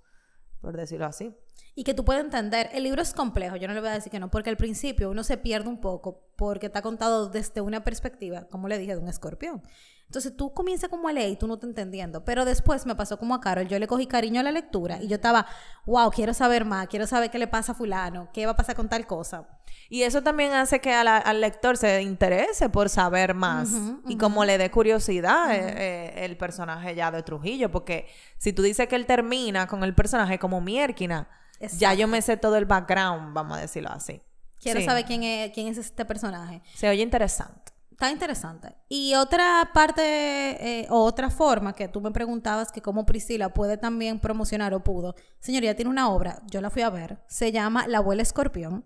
[0.60, 1.34] por decirlo así.
[1.74, 4.10] Y que tú puedas entender, el libro es complejo, yo no le voy a decir
[4.10, 7.84] que no, porque al principio uno se pierde un poco porque está contado desde una
[7.84, 9.62] perspectiva, como le dije, de un escorpión.
[10.08, 12.24] Entonces tú comienzas como a leer y tú no te entendiendo.
[12.24, 15.06] Pero después me pasó como a Carol, yo le cogí cariño a la lectura y
[15.06, 15.46] yo estaba,
[15.84, 18.74] wow, quiero saber más, quiero saber qué le pasa a fulano, qué va a pasar
[18.74, 19.46] con tal cosa.
[19.90, 23.70] Y eso también hace que al lector se interese por saber más
[24.08, 28.62] y como le dé curiosidad eh, eh, el personaje ya de Trujillo, porque si tú
[28.62, 31.28] dices que él termina con el personaje como Mierquina,
[31.76, 34.22] ya yo me sé todo el background, vamos a decirlo así.
[34.58, 36.62] Quiero saber quién es, quién es este personaje.
[36.74, 37.77] Se oye interesante.
[37.98, 38.76] Está interesante.
[38.88, 43.76] Y otra parte, eh, o otra forma que tú me preguntabas que cómo Priscila puede
[43.76, 45.16] también promocionar o pudo.
[45.40, 48.84] Señoría, tiene una obra, yo la fui a ver, se llama La abuela escorpión.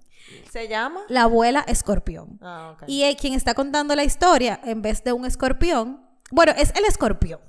[0.51, 1.03] ¿Se llama?
[1.11, 2.39] La abuela escorpión.
[2.41, 6.73] Ah, Y eh, quien está contando la historia, en vez de un escorpión, bueno, es
[6.75, 7.41] el escorpión.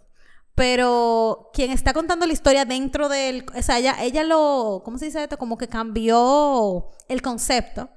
[0.55, 5.05] Pero quien está contando la historia dentro del, o sea, ella, ella lo, ¿cómo se
[5.05, 5.37] dice esto?
[5.37, 7.89] Como que cambió el concepto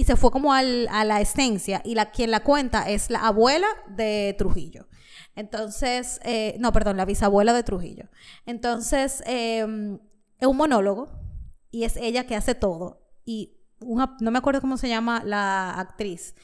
[0.00, 3.26] y se fue como al, a la esencia y la, quien la cuenta es la
[3.26, 4.88] abuela de Trujillo.
[5.36, 8.08] Entonces, eh, no, perdón, la bisabuela de Trujillo.
[8.46, 9.98] Entonces, em,
[10.38, 11.10] es un monólogo
[11.70, 13.12] y es ella que hace todo.
[13.26, 16.34] Y no me acuerdo cómo se llama la actriz,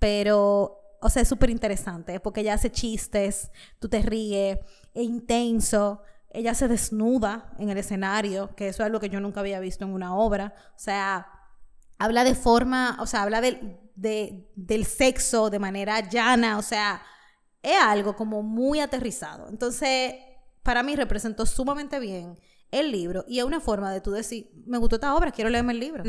[0.00, 4.58] pero, o sea, es súper interesante porque ella hace chistes, tú te ríes,
[4.92, 6.02] es intenso.
[6.30, 9.84] Ella se desnuda en el escenario, que eso es algo que yo nunca había visto
[9.84, 10.52] en una obra.
[10.74, 11.28] O sea,
[11.98, 17.02] habla de forma, o sea, habla del, del sexo de manera llana, o sea,
[17.62, 19.48] es algo como muy aterrizado.
[19.48, 20.14] Entonces,
[20.62, 22.38] para mí representó sumamente bien
[22.70, 25.72] el libro y es una forma de tú decir, me gustó esta obra, quiero leerme
[25.72, 26.02] el libro.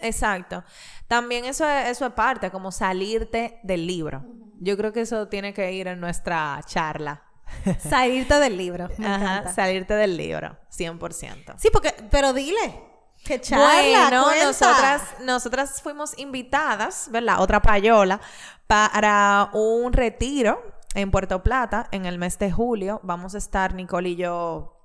[0.00, 0.62] exacto.
[1.08, 4.24] También eso es, eso es parte, como salirte del libro.
[4.60, 7.24] Yo creo que eso tiene que ir en nuestra charla.
[7.80, 8.88] salirte del libro.
[9.04, 11.54] Ajá, salirte del libro, 100%.
[11.58, 12.91] Sí, porque, pero dile,
[13.24, 14.08] ¡Qué charla!
[14.10, 17.40] Bueno, nosotras, nosotras fuimos invitadas, ¿verdad?
[17.40, 18.20] Otra payola,
[18.66, 20.62] para un retiro
[20.94, 23.00] en Puerto Plata en el mes de julio.
[23.02, 24.76] Vamos a estar, Nicole y yo,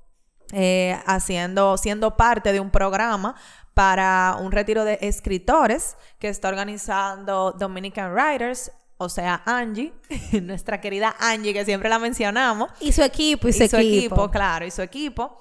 [0.51, 3.35] eh, haciendo, siendo parte de un programa
[3.73, 9.93] para un retiro de escritores que está organizando Dominican Writers o sea, Angie,
[10.41, 12.71] nuestra querida Angie, que siempre la mencionamos.
[12.79, 14.29] Y su equipo, y su, su equipo.
[14.31, 15.37] Claro, y su equipo.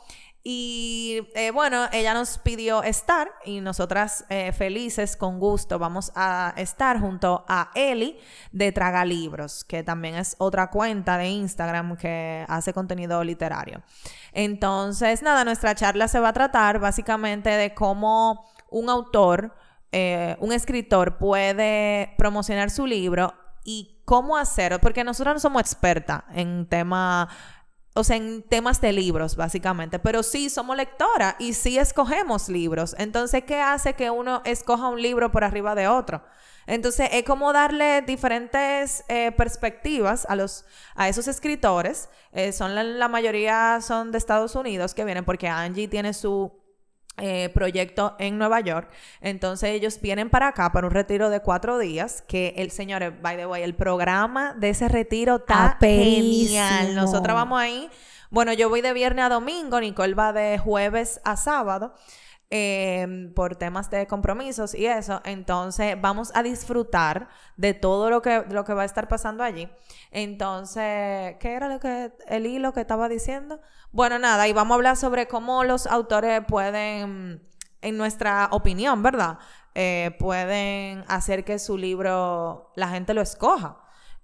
[0.48, 6.54] Y eh, bueno, ella nos pidió estar y nosotras eh, felices, con gusto, vamos a
[6.56, 8.16] estar junto a Eli
[8.52, 13.82] de Traga Libros, que también es otra cuenta de Instagram que hace contenido literario.
[14.30, 19.52] Entonces, nada, nuestra charla se va a tratar básicamente de cómo un autor,
[19.90, 26.22] eh, un escritor puede promocionar su libro y cómo hacerlo, porque nosotros no somos expertas
[26.32, 27.28] en tema
[27.96, 32.94] o sea, en temas de libros, básicamente, pero sí somos lectora y sí escogemos libros.
[32.98, 36.22] Entonces, ¿qué hace que uno escoja un libro por arriba de otro?
[36.66, 42.10] Entonces, es como darle diferentes eh, perspectivas a, los, a esos escritores.
[42.32, 46.52] Eh, son la mayoría son de Estados Unidos que vienen porque Angie tiene su
[47.18, 48.90] eh, proyecto en Nueva York.
[49.20, 52.22] Entonces ellos vienen para acá para un retiro de cuatro días.
[52.28, 56.94] Que el señor, by the way, el programa de ese retiro está genial.
[56.94, 57.90] Nosotros vamos ahí.
[58.30, 61.94] Bueno, yo voy de viernes a domingo, Nicole va de jueves a sábado.
[62.48, 65.20] Em, por temas de compromisos y eso.
[65.24, 69.68] Entonces, vamos a disfrutar de todo lo que, lo que va a estar pasando allí.
[70.12, 73.60] Entonces, ¿qué era lo que el hilo que estaba diciendo?
[73.90, 77.42] Bueno, nada, y vamos a hablar sobre cómo los autores pueden,
[77.82, 79.38] en nuestra opinión, ¿verdad?
[79.74, 83.78] Eh, pueden hacer que su libro la gente lo escoja.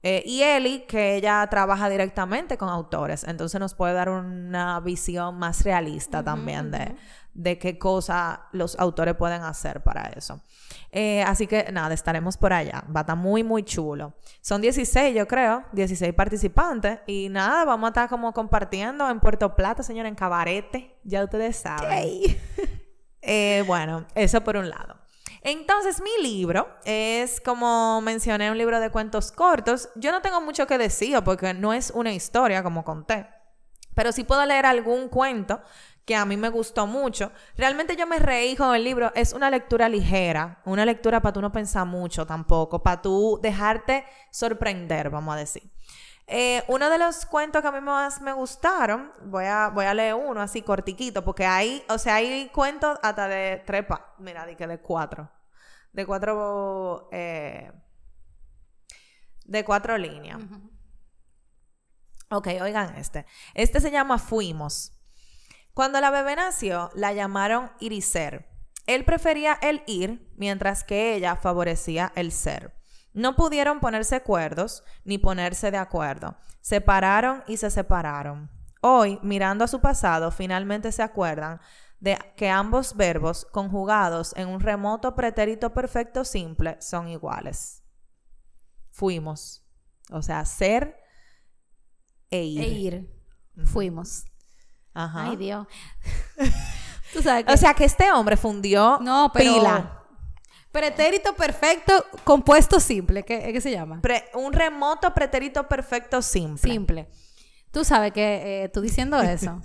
[0.05, 5.39] Eh, y Eli, que ella trabaja directamente con autores, entonces nos puede dar una visión
[5.39, 6.97] más realista también de,
[7.35, 10.43] de qué cosa los autores pueden hacer para eso.
[10.91, 12.85] Eh, así que nada, estaremos por allá.
[12.95, 14.15] Va a estar muy, muy chulo.
[14.41, 17.01] Son 16, yo creo, 16 participantes.
[17.07, 20.99] Y nada, vamos a estar como compartiendo en Puerto Plata, señor, en Cabarete.
[21.05, 22.21] Ya ustedes saben.
[23.25, 24.97] Eh, bueno, eso por un lado.
[25.43, 29.91] Entonces, mi libro es, como mencioné, un libro de cuentos cortos.
[29.95, 33.29] Yo no tengo mucho que decir porque no es una historia, como conté.
[33.95, 35.61] Pero sí puedo leer algún cuento
[36.05, 37.33] que a mí me gustó mucho.
[37.57, 39.13] Realmente yo me reí con el libro.
[39.15, 44.05] Es una lectura ligera, una lectura para tú no pensar mucho tampoco, para tú dejarte
[44.31, 45.71] sorprender, vamos a decir.
[46.27, 49.93] Eh, uno de los cuentos que a mí más me gustaron, voy a, voy a
[49.93, 53.85] leer uno así cortiquito, porque hay, o sea, hay cuentos hasta de tres,
[54.19, 55.31] mira, de que de cuatro,
[55.93, 57.71] de cuatro, eh,
[59.45, 60.41] de cuatro líneas.
[62.31, 63.27] Ok, oigan este.
[63.53, 64.93] Este se llama Fuimos.
[65.75, 68.49] Cuando la bebé nació, la llamaron Iriser.
[68.87, 72.75] Él prefería el ir, mientras que ella favorecía el ser.
[73.15, 76.37] No pudieron ponerse cuerdos ni ponerse de acuerdo.
[76.61, 78.51] Separaron y se separaron.
[78.81, 81.61] Hoy, mirando a su pasado, finalmente se acuerdan
[82.01, 87.85] de que ambos verbos conjugados en un remoto pretérito perfecto simple son iguales.
[88.91, 89.65] Fuimos.
[90.11, 90.97] O sea, ser
[92.31, 92.61] e ir.
[92.61, 93.23] E ir.
[93.67, 94.25] Fuimos.
[94.95, 95.25] Ajá.
[95.31, 95.67] Ay, Dios.
[97.13, 97.53] Tú sabes que...
[97.53, 99.53] O sea, que este hombre fundió no, pero...
[99.55, 99.99] pila.
[100.71, 101.93] Pretérito perfecto
[102.25, 103.25] compuesto simple.
[103.25, 104.01] ¿Qué, qué se llama?
[104.01, 106.71] Pre- un remoto pretérito perfecto simple.
[106.73, 107.11] Simple.
[107.71, 109.61] Tú sabes que eh, tú diciendo eso,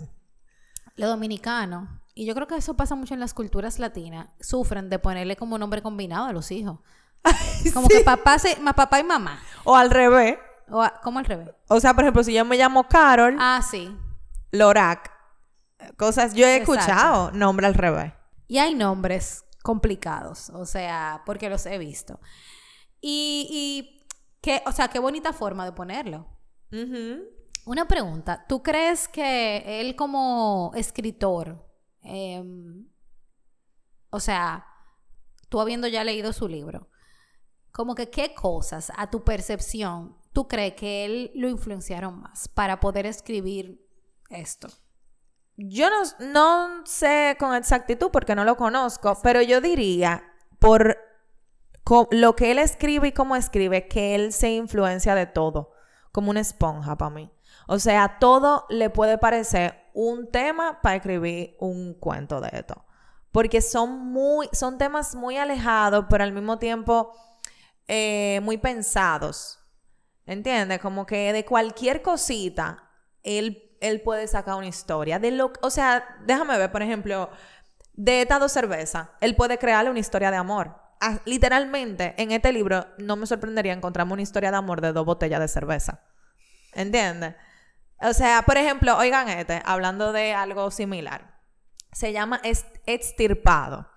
[0.98, 5.00] los dominicanos, y yo creo que eso pasa mucho en las culturas latinas, sufren de
[5.00, 6.80] ponerle como nombre combinado a los hijos.
[7.74, 9.40] Como que papá, se, papá y mamá.
[9.64, 10.38] O al revés.
[10.70, 11.50] O a- ¿Cómo al revés?
[11.68, 13.94] O sea, por ejemplo, si yo me llamo Carol Ah, sí.
[14.52, 15.12] Lorac,
[15.98, 16.74] cosas yo he Exacto.
[16.74, 18.14] escuchado, nombre al revés.
[18.48, 22.20] Y hay nombres complicados, o sea, porque los he visto.
[23.02, 24.08] Y, y
[24.42, 26.28] qué, o sea, qué bonita forma de ponerlo.
[27.66, 31.66] Una pregunta, ¿tú crees que él como escritor,
[32.02, 32.88] em,
[34.10, 34.66] o sea,
[35.50, 36.90] tú habiendo ya leído su libro,
[37.72, 42.80] como que qué cosas a tu percepción tú crees que él lo influenciaron más para
[42.80, 43.84] poder escribir
[44.30, 44.68] esto?
[45.58, 50.24] Yo no, no sé con exactitud porque no lo conozco, pero yo diría,
[50.60, 50.98] por
[52.12, 55.72] lo que él escribe y cómo escribe, que él se influencia de todo,
[56.12, 57.32] como una esponja para mí.
[57.68, 62.86] O sea, todo le puede parecer un tema para escribir un cuento de esto.
[63.32, 67.14] Porque son muy, son temas muy alejados, pero al mismo tiempo
[67.88, 69.60] eh, muy pensados.
[70.26, 70.80] ¿Entiendes?
[70.80, 72.90] Como que de cualquier cosita,
[73.24, 75.20] él, él puede sacar una historia.
[75.20, 77.30] De lo, o sea, déjame ver, por ejemplo,
[77.94, 80.76] de estas dos cervezas, él puede crearle una historia de amor.
[81.02, 85.06] Ah, literalmente, en este libro, no me sorprendería encontrarme una historia de amor de dos
[85.06, 86.02] botellas de cerveza.
[86.74, 87.36] ¿Entiendes?
[88.02, 91.40] O sea, por ejemplo, oigan este, hablando de algo similar.
[91.92, 92.42] Se llama
[92.86, 93.88] extirpado.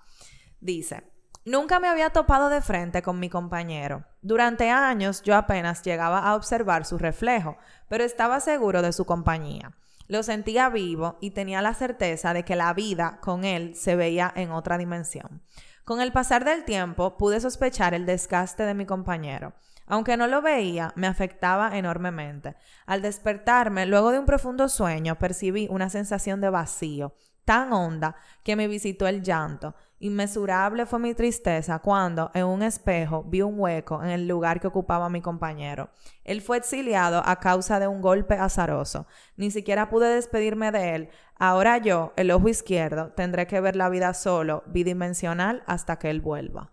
[0.61, 1.05] Dice,
[1.45, 4.05] nunca me había topado de frente con mi compañero.
[4.23, 7.57] Durante años yo apenas llegaba a observar su reflejo,
[7.89, 9.73] pero estaba seguro de su compañía.
[10.09, 14.33] Lo sentía vivo y tenía la certeza de que la vida con él se veía
[14.35, 15.43] en otra dimensión.
[15.85, 19.55] Con el pasar del tiempo pude sospechar el desgaste de mi compañero.
[19.87, 22.55] Aunque no lo veía, me afectaba enormemente.
[22.87, 27.15] Al despertarme, luego de un profundo sueño, percibí una sensación de vacío,
[27.51, 29.75] tan honda que me visitó el llanto.
[29.99, 34.69] Inmesurable fue mi tristeza cuando, en un espejo, vi un hueco en el lugar que
[34.69, 35.91] ocupaba mi compañero.
[36.23, 39.09] Él fue exiliado a causa de un golpe azaroso.
[39.35, 41.09] Ni siquiera pude despedirme de él.
[41.41, 46.21] Ahora yo, el ojo izquierdo, tendré que ver la vida solo, bidimensional, hasta que él
[46.21, 46.73] vuelva.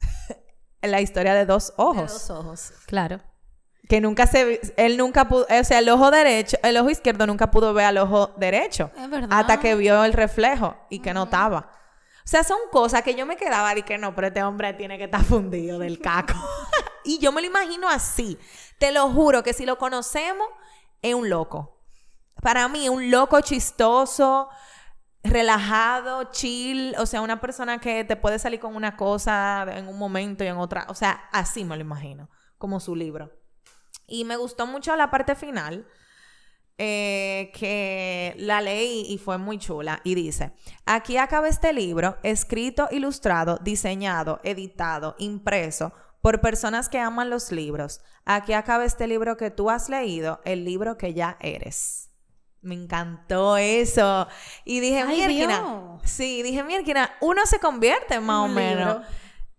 [0.80, 2.10] la historia de dos ojos.
[2.10, 3.20] De dos ojos, claro.
[3.88, 4.60] Que nunca se...
[4.76, 5.46] Él nunca pudo...
[5.48, 6.56] O sea, el ojo derecho...
[6.62, 8.90] El ojo izquierdo nunca pudo ver al ojo derecho.
[8.96, 9.28] Es verdad.
[9.30, 11.70] Hasta que vio el reflejo y que notaba.
[12.24, 14.96] O sea, son cosas que yo me quedaba y que no, pero este hombre tiene
[14.96, 16.34] que estar fundido del caco.
[17.04, 18.38] y yo me lo imagino así.
[18.78, 20.48] Te lo juro que si lo conocemos,
[21.02, 21.82] es un loco.
[22.40, 24.48] Para mí, un loco chistoso,
[25.22, 26.94] relajado, chill.
[26.98, 30.46] O sea, una persona que te puede salir con una cosa en un momento y
[30.46, 30.86] en otra.
[30.88, 33.30] O sea, así me lo imagino, como su libro.
[34.06, 35.86] Y me gustó mucho la parte final
[36.76, 40.00] eh, que la leí y fue muy chula.
[40.02, 40.52] Y dice,
[40.86, 48.00] aquí acaba este libro, escrito, ilustrado, diseñado, editado, impreso por personas que aman los libros.
[48.24, 52.10] Aquí acaba este libro que tú has leído, el libro que ya eres.
[52.60, 54.26] Me encantó eso.
[54.64, 55.04] Y dije.
[55.04, 56.02] Dios.
[56.02, 59.08] Sí, dije, mierda, uno se convierte más o menos libro.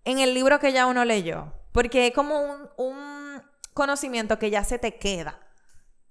[0.06, 1.54] en el libro que ya uno leyó.
[1.72, 3.15] Porque es como un, un
[3.76, 5.40] conocimiento que ya se te queda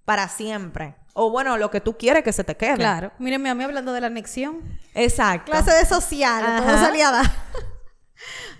[0.04, 0.96] para siempre.
[1.14, 2.76] O bueno, lo que tú quieres que se te quede.
[2.76, 3.12] Claro.
[3.18, 4.78] Mírenme a mí hablando de la anexión.
[4.94, 5.50] Exacto.
[5.50, 6.86] Clase de social, todo Ajá.
[6.86, 7.30] salía a dar.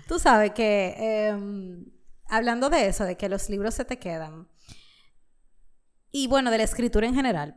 [0.07, 1.85] Tú sabes que, em,
[2.27, 4.47] hablando de eso, de que los libros se te quedan,
[6.11, 7.55] y bueno, de la escritura en general,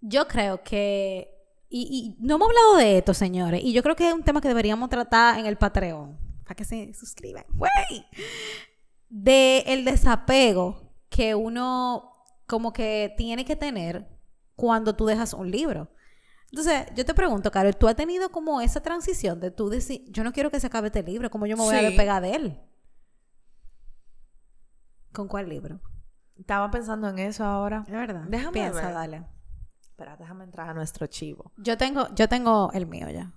[0.00, 1.30] yo creo que,
[1.68, 4.40] y, y no hemos hablado de esto, señores, y yo creo que es un tema
[4.40, 8.06] que deberíamos tratar en el Patreon, para que se suscriban, güey,
[9.10, 12.10] de el desapego que uno
[12.46, 14.08] como que tiene que tener
[14.54, 15.90] cuando tú dejas un libro.
[16.50, 20.24] Entonces, yo te pregunto, Carol, ¿tú has tenido como esa transición de tú decir, yo
[20.24, 22.60] no quiero que se acabe este libro, ¿cómo yo me voy a despegar de él?
[25.12, 25.80] ¿Con cuál libro?
[26.36, 27.84] Estaba pensando en eso ahora.
[27.86, 28.24] Es verdad.
[28.28, 28.94] Déjame Piensa, ver.
[28.94, 29.26] dale.
[29.80, 31.52] Espera, déjame entrar a nuestro chivo.
[31.56, 33.32] Yo tengo, yo tengo el mío ya.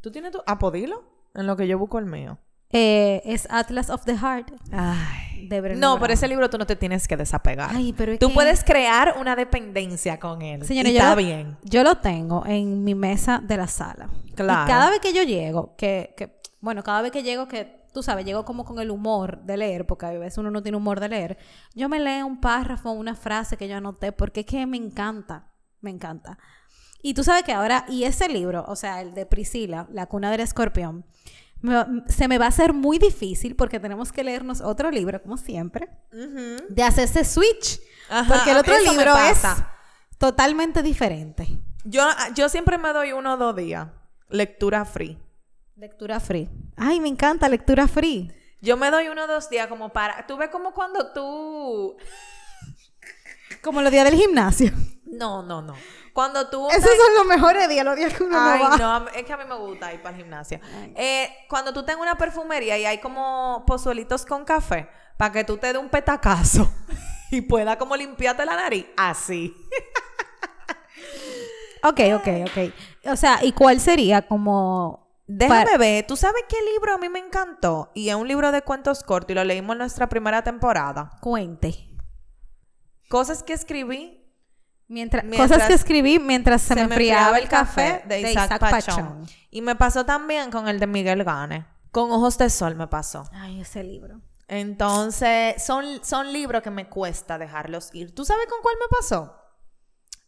[0.00, 0.42] ¿Tú tienes tu...
[0.46, 1.04] ¿A Podilo?
[1.34, 2.38] En lo que yo busco el mío.
[2.72, 4.52] Eh, es Atlas of the Heart.
[4.72, 5.46] Ay.
[5.48, 6.12] De Brené No, por Brown.
[6.12, 7.70] ese libro tú no te tienes que desapegar.
[7.74, 10.64] Ay, pero tú que- puedes crear una dependencia con él.
[10.64, 11.58] Señores, y yo está lo, bien.
[11.64, 14.08] yo lo tengo en mi mesa de la sala.
[14.34, 14.64] Claro.
[14.64, 18.02] Y cada vez que yo llego, que, que, bueno, cada vez que llego, que tú
[18.04, 21.00] sabes, llego como con el humor de leer, porque a veces uno no tiene humor
[21.00, 21.38] de leer,
[21.74, 25.48] yo me leo un párrafo, una frase que yo anoté, porque es que me encanta,
[25.80, 26.38] me encanta.
[27.02, 30.30] Y tú sabes que ahora, y ese libro, o sea, el de Priscila, La cuna
[30.30, 31.04] del escorpión,
[32.08, 35.88] se me va a hacer muy difícil porque tenemos que leernos otro libro, como siempre,
[36.10, 37.80] de hacer ese switch.
[38.08, 39.42] Ajá, porque el otro libro es
[40.18, 41.48] totalmente diferente.
[41.84, 42.04] Yo,
[42.34, 43.88] yo siempre me doy uno o dos días.
[44.28, 45.18] Lectura free.
[45.76, 46.48] Lectura free.
[46.76, 48.32] Ay, me encanta lectura free.
[48.60, 50.26] Yo me doy uno o dos días como para...
[50.26, 51.96] Tú ves como cuando tú...
[53.62, 54.72] Como los días del gimnasio.
[55.04, 55.74] No, no, no.
[56.12, 56.68] Cuando tú...
[56.68, 58.76] Esos son los mejores días, los días que uno Ay, no va.
[59.00, 60.60] no, es que a mí me gusta ir para el gimnasio.
[60.94, 65.56] Eh, cuando tú tengas una perfumería y hay como pozuelitos con café, para que tú
[65.56, 66.70] te dé un petacazo
[67.30, 69.54] y pueda como limpiarte la nariz, así.
[71.84, 72.72] Ok, ok, ok.
[73.12, 75.10] O sea, ¿y cuál sería como...
[75.26, 77.90] Déjame para- ver, ¿tú sabes qué libro a mí me encantó?
[77.94, 81.10] Y es un libro de cuentos cortos y lo leímos en nuestra primera temporada.
[81.20, 81.88] Cuente.
[83.08, 84.21] Cosas que escribí
[84.92, 89.26] Mientras, Mientras cosas que escribí mientras se, me enfriaba el café de Isaac, Pachón.
[89.50, 91.64] Y me pasó también con el de Miguel Gane.
[91.90, 93.24] Con Ojos de Sol me pasó.
[93.32, 94.20] Ay, ese libro.
[94.48, 98.14] Entonces, son, son libros que me cuesta dejarlos ir.
[98.14, 99.34] ¿Tú sabes con cuál me pasó?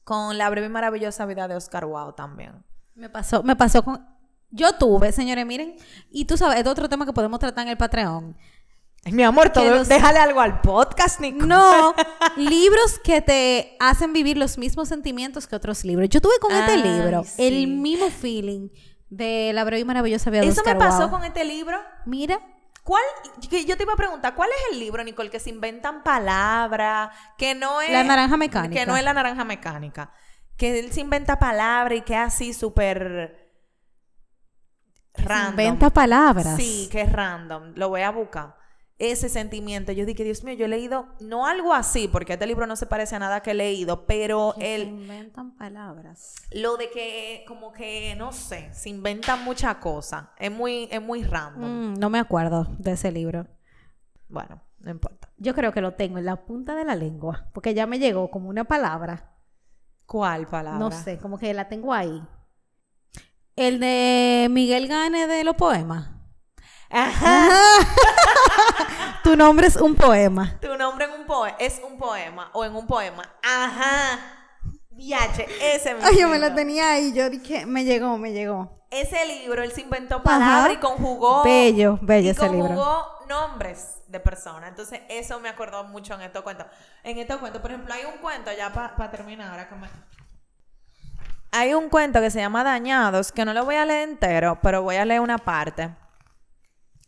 [0.03, 2.65] Con La breve y maravillosa vida de Oscar Wilde también.
[2.95, 4.03] Me pasó, me pasó con...
[4.51, 5.77] Yo tuve, señores, miren,
[6.11, 8.35] y tú sabes, es otro tema que podemos tratar en el Patreon.
[9.13, 11.45] Mi amor, todo, los- déjale algo al podcast, Nico.
[11.47, 11.95] No,
[12.37, 16.09] libros que te hacen vivir los mismos sentimientos que otros libros.
[16.09, 17.47] Yo tuve con este libro sí.
[17.47, 18.71] el mismo feeling
[19.11, 21.79] de La breve y maravillosa vida de Eso me pasó con este libro.
[22.07, 22.41] Mira,
[22.85, 23.03] ¿Cuál?
[23.41, 27.55] Yo te iba a preguntar, ¿cuál es el libro, Nicole, que se inventan palabras, que
[27.55, 27.91] no es...
[27.91, 28.75] La naranja mecánica.
[28.75, 30.13] Que no es la naranja mecánica.
[30.59, 33.43] Que él se inventa palabras y que es así súper...
[35.15, 35.51] Random.
[35.53, 36.57] inventa palabras.
[36.57, 37.73] Sí, que es random.
[37.77, 38.55] Lo voy a buscar.
[38.99, 39.91] Ese sentimiento.
[39.91, 42.87] Yo dije, Dios mío, yo he leído, no algo así, porque este libro no se
[42.87, 46.35] parece a nada que he leído, pero Que se inventan palabras.
[46.53, 50.27] lo de que, como que, no sé, se inventan muchas cosas.
[50.39, 51.95] Es muy, es muy random.
[51.95, 53.49] Mm, no me acuerdo de ese libro.
[54.29, 55.29] Bueno, no importa.
[55.39, 58.31] Yo creo que lo tengo en la punta de la lengua, porque ya me llegó
[58.31, 59.33] como una palabra.
[60.07, 60.79] ¿Cuál palabra?
[60.79, 62.23] No sé, como que la tengo ahí.
[63.57, 66.11] El de Miguel Gane de los poemas.
[66.91, 67.49] Ajá.
[69.25, 70.59] Tu nombre es un poema.
[70.61, 73.23] Tu nombre en un poema es un poema o en un poema.
[73.43, 74.19] Ajá.
[74.91, 77.13] Viache, ese Ay, yo me lo tenía ahí.
[77.13, 78.87] Yo dije, me llegó, me llegó.
[78.91, 81.43] Ese libro, él se inventó palabras y conjugó.
[81.43, 82.69] Bello, bello y ese libro.
[82.69, 84.69] conjugó nombres de personas.
[84.69, 86.67] Entonces, eso me acordó mucho en estos cuentos.
[87.03, 89.89] En estos cuentos, por ejemplo, hay un cuento, ya para terminar, ahora que me.
[91.51, 94.83] Hay un cuento que se llama Dañados, que no lo voy a leer entero, pero
[94.83, 95.91] voy a leer una parte.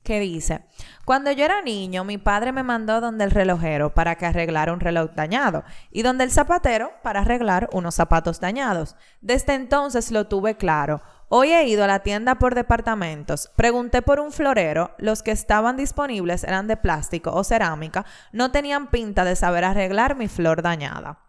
[0.02, 0.64] Que dice:
[1.06, 4.80] Cuando yo era niño, mi padre me mandó donde el relojero para que arreglara un
[4.80, 8.96] reloj dañado y donde el zapatero para arreglar unos zapatos dañados.
[9.20, 11.00] Desde entonces lo tuve claro.
[11.28, 13.52] Hoy he ido a la tienda por departamentos.
[13.54, 14.96] Pregunté por un florero.
[14.98, 18.04] Los que estaban disponibles eran de plástico o cerámica.
[18.32, 21.20] No tenían pinta de saber arreglar mi flor dañada.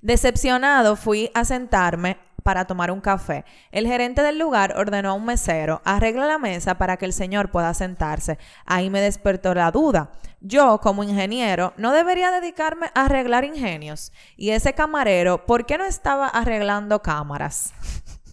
[0.00, 3.44] Decepcionado fui a sentarme para tomar un café.
[3.70, 7.50] El gerente del lugar ordenó a un mesero, arregla la mesa para que el señor
[7.50, 8.38] pueda sentarse.
[8.64, 10.12] Ahí me despertó la duda.
[10.40, 14.12] Yo, como ingeniero, no debería dedicarme a arreglar ingenios.
[14.36, 17.72] Y ese camarero, ¿por qué no estaba arreglando cámaras?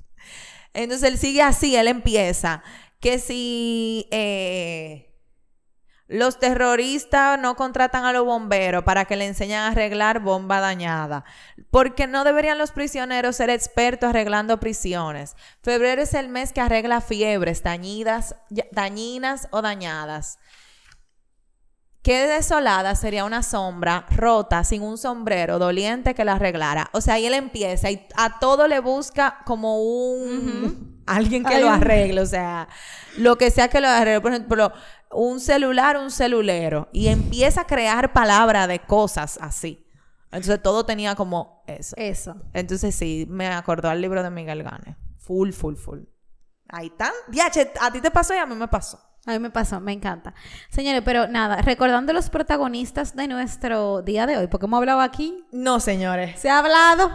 [0.74, 2.62] Entonces él sigue así, él empieza.
[2.99, 4.08] Que si...
[4.12, 5.14] eh,
[6.08, 11.24] los terroristas no contratan a los bomberos para que le enseñen a arreglar bomba dañada.
[11.72, 15.36] Porque no deberían los prisioneros ser expertos arreglando prisiones.
[15.64, 18.36] Febrero es el mes que arregla fiebres dañidas,
[18.72, 20.38] dañinas o dañadas.
[22.03, 26.91] Qué desolada sería una sombra rota sin un sombrero doliente que la arreglara.
[26.91, 31.01] O sea, ahí él empieza y a todo le busca como un...
[31.08, 32.68] Alguien que lo arregle, o sea,
[33.18, 34.22] lo que sea que lo arregle.
[34.22, 34.72] Por ejemplo,
[35.16, 36.89] un celular, un celulero.
[36.91, 39.86] Y empieza a crear palabras de cosas así.
[40.32, 41.95] Entonces todo tenía como eso.
[41.97, 42.36] Eso.
[42.53, 44.97] Entonces sí, me acordó al libro de Miguel Gane.
[45.20, 45.99] Full, full, full.
[46.70, 47.11] Ahí está.
[47.30, 48.99] Diache, a ti te pasó y a mí me pasó.
[49.28, 50.36] A mí me pasó, me encanta.
[50.70, 55.43] Señores, pero nada, recordando los protagonistas de nuestro día de hoy, porque hemos hablado aquí,
[55.51, 56.39] No, señores.
[56.39, 57.11] se ha hablado.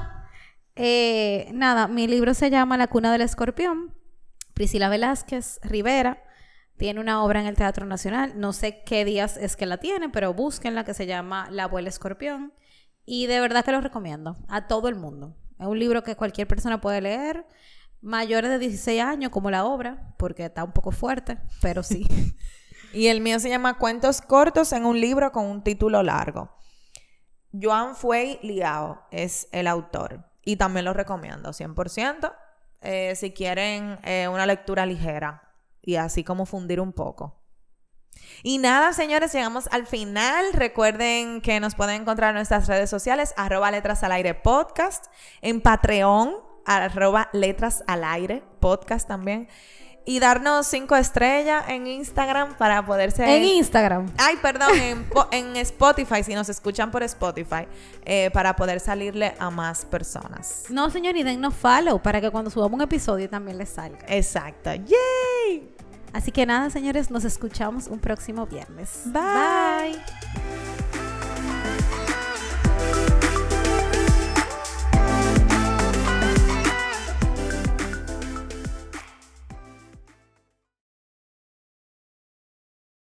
[0.75, 3.95] Eh, nada, mi libro se llama La cuna del escorpión.
[4.55, 6.23] Priscila Velázquez Rivera,
[6.81, 8.41] Tiene una obra en el Teatro Nacional.
[8.41, 11.91] No sé qué días es que la tiene, pero búsquenla que se llama La abuela
[11.91, 12.55] escorpión.
[13.05, 15.37] Y de verdad que lo recomiendo a todo el mundo.
[15.59, 17.45] Es un libro que cualquier persona puede leer,
[18.01, 22.07] mayores de 16 años como la obra, porque está un poco fuerte, pero sí.
[22.95, 26.51] y el mío se llama Cuentos cortos en un libro con un título largo.
[27.53, 32.35] Joan Fue Liao es el autor y también lo recomiendo 100%.
[32.81, 35.50] Eh, si quieren eh, una lectura ligera
[35.83, 37.37] y así como fundir un poco.
[38.43, 40.53] Y nada, señores, llegamos al final.
[40.53, 45.07] Recuerden que nos pueden encontrar en nuestras redes sociales, arroba letras al aire podcast,
[45.43, 46.35] en Patreon,
[46.67, 49.49] arroba letras al aire podcast también.
[50.11, 53.25] Y darnos cinco estrellas en Instagram para poderse...
[53.25, 54.11] En Instagram.
[54.19, 54.73] Ay, perdón,
[55.31, 57.69] en, Spotify, si nos escuchan por Spotify,
[58.05, 60.65] eh, para poder salirle a más personas.
[60.69, 64.05] No, señor, y dennos follow para que cuando subamos un episodio también les salga.
[64.09, 64.73] Exacto.
[64.75, 65.77] ¡Yay!
[66.13, 69.03] Así que nada, señores, nos escuchamos un próximo viernes.
[69.05, 69.97] Bye.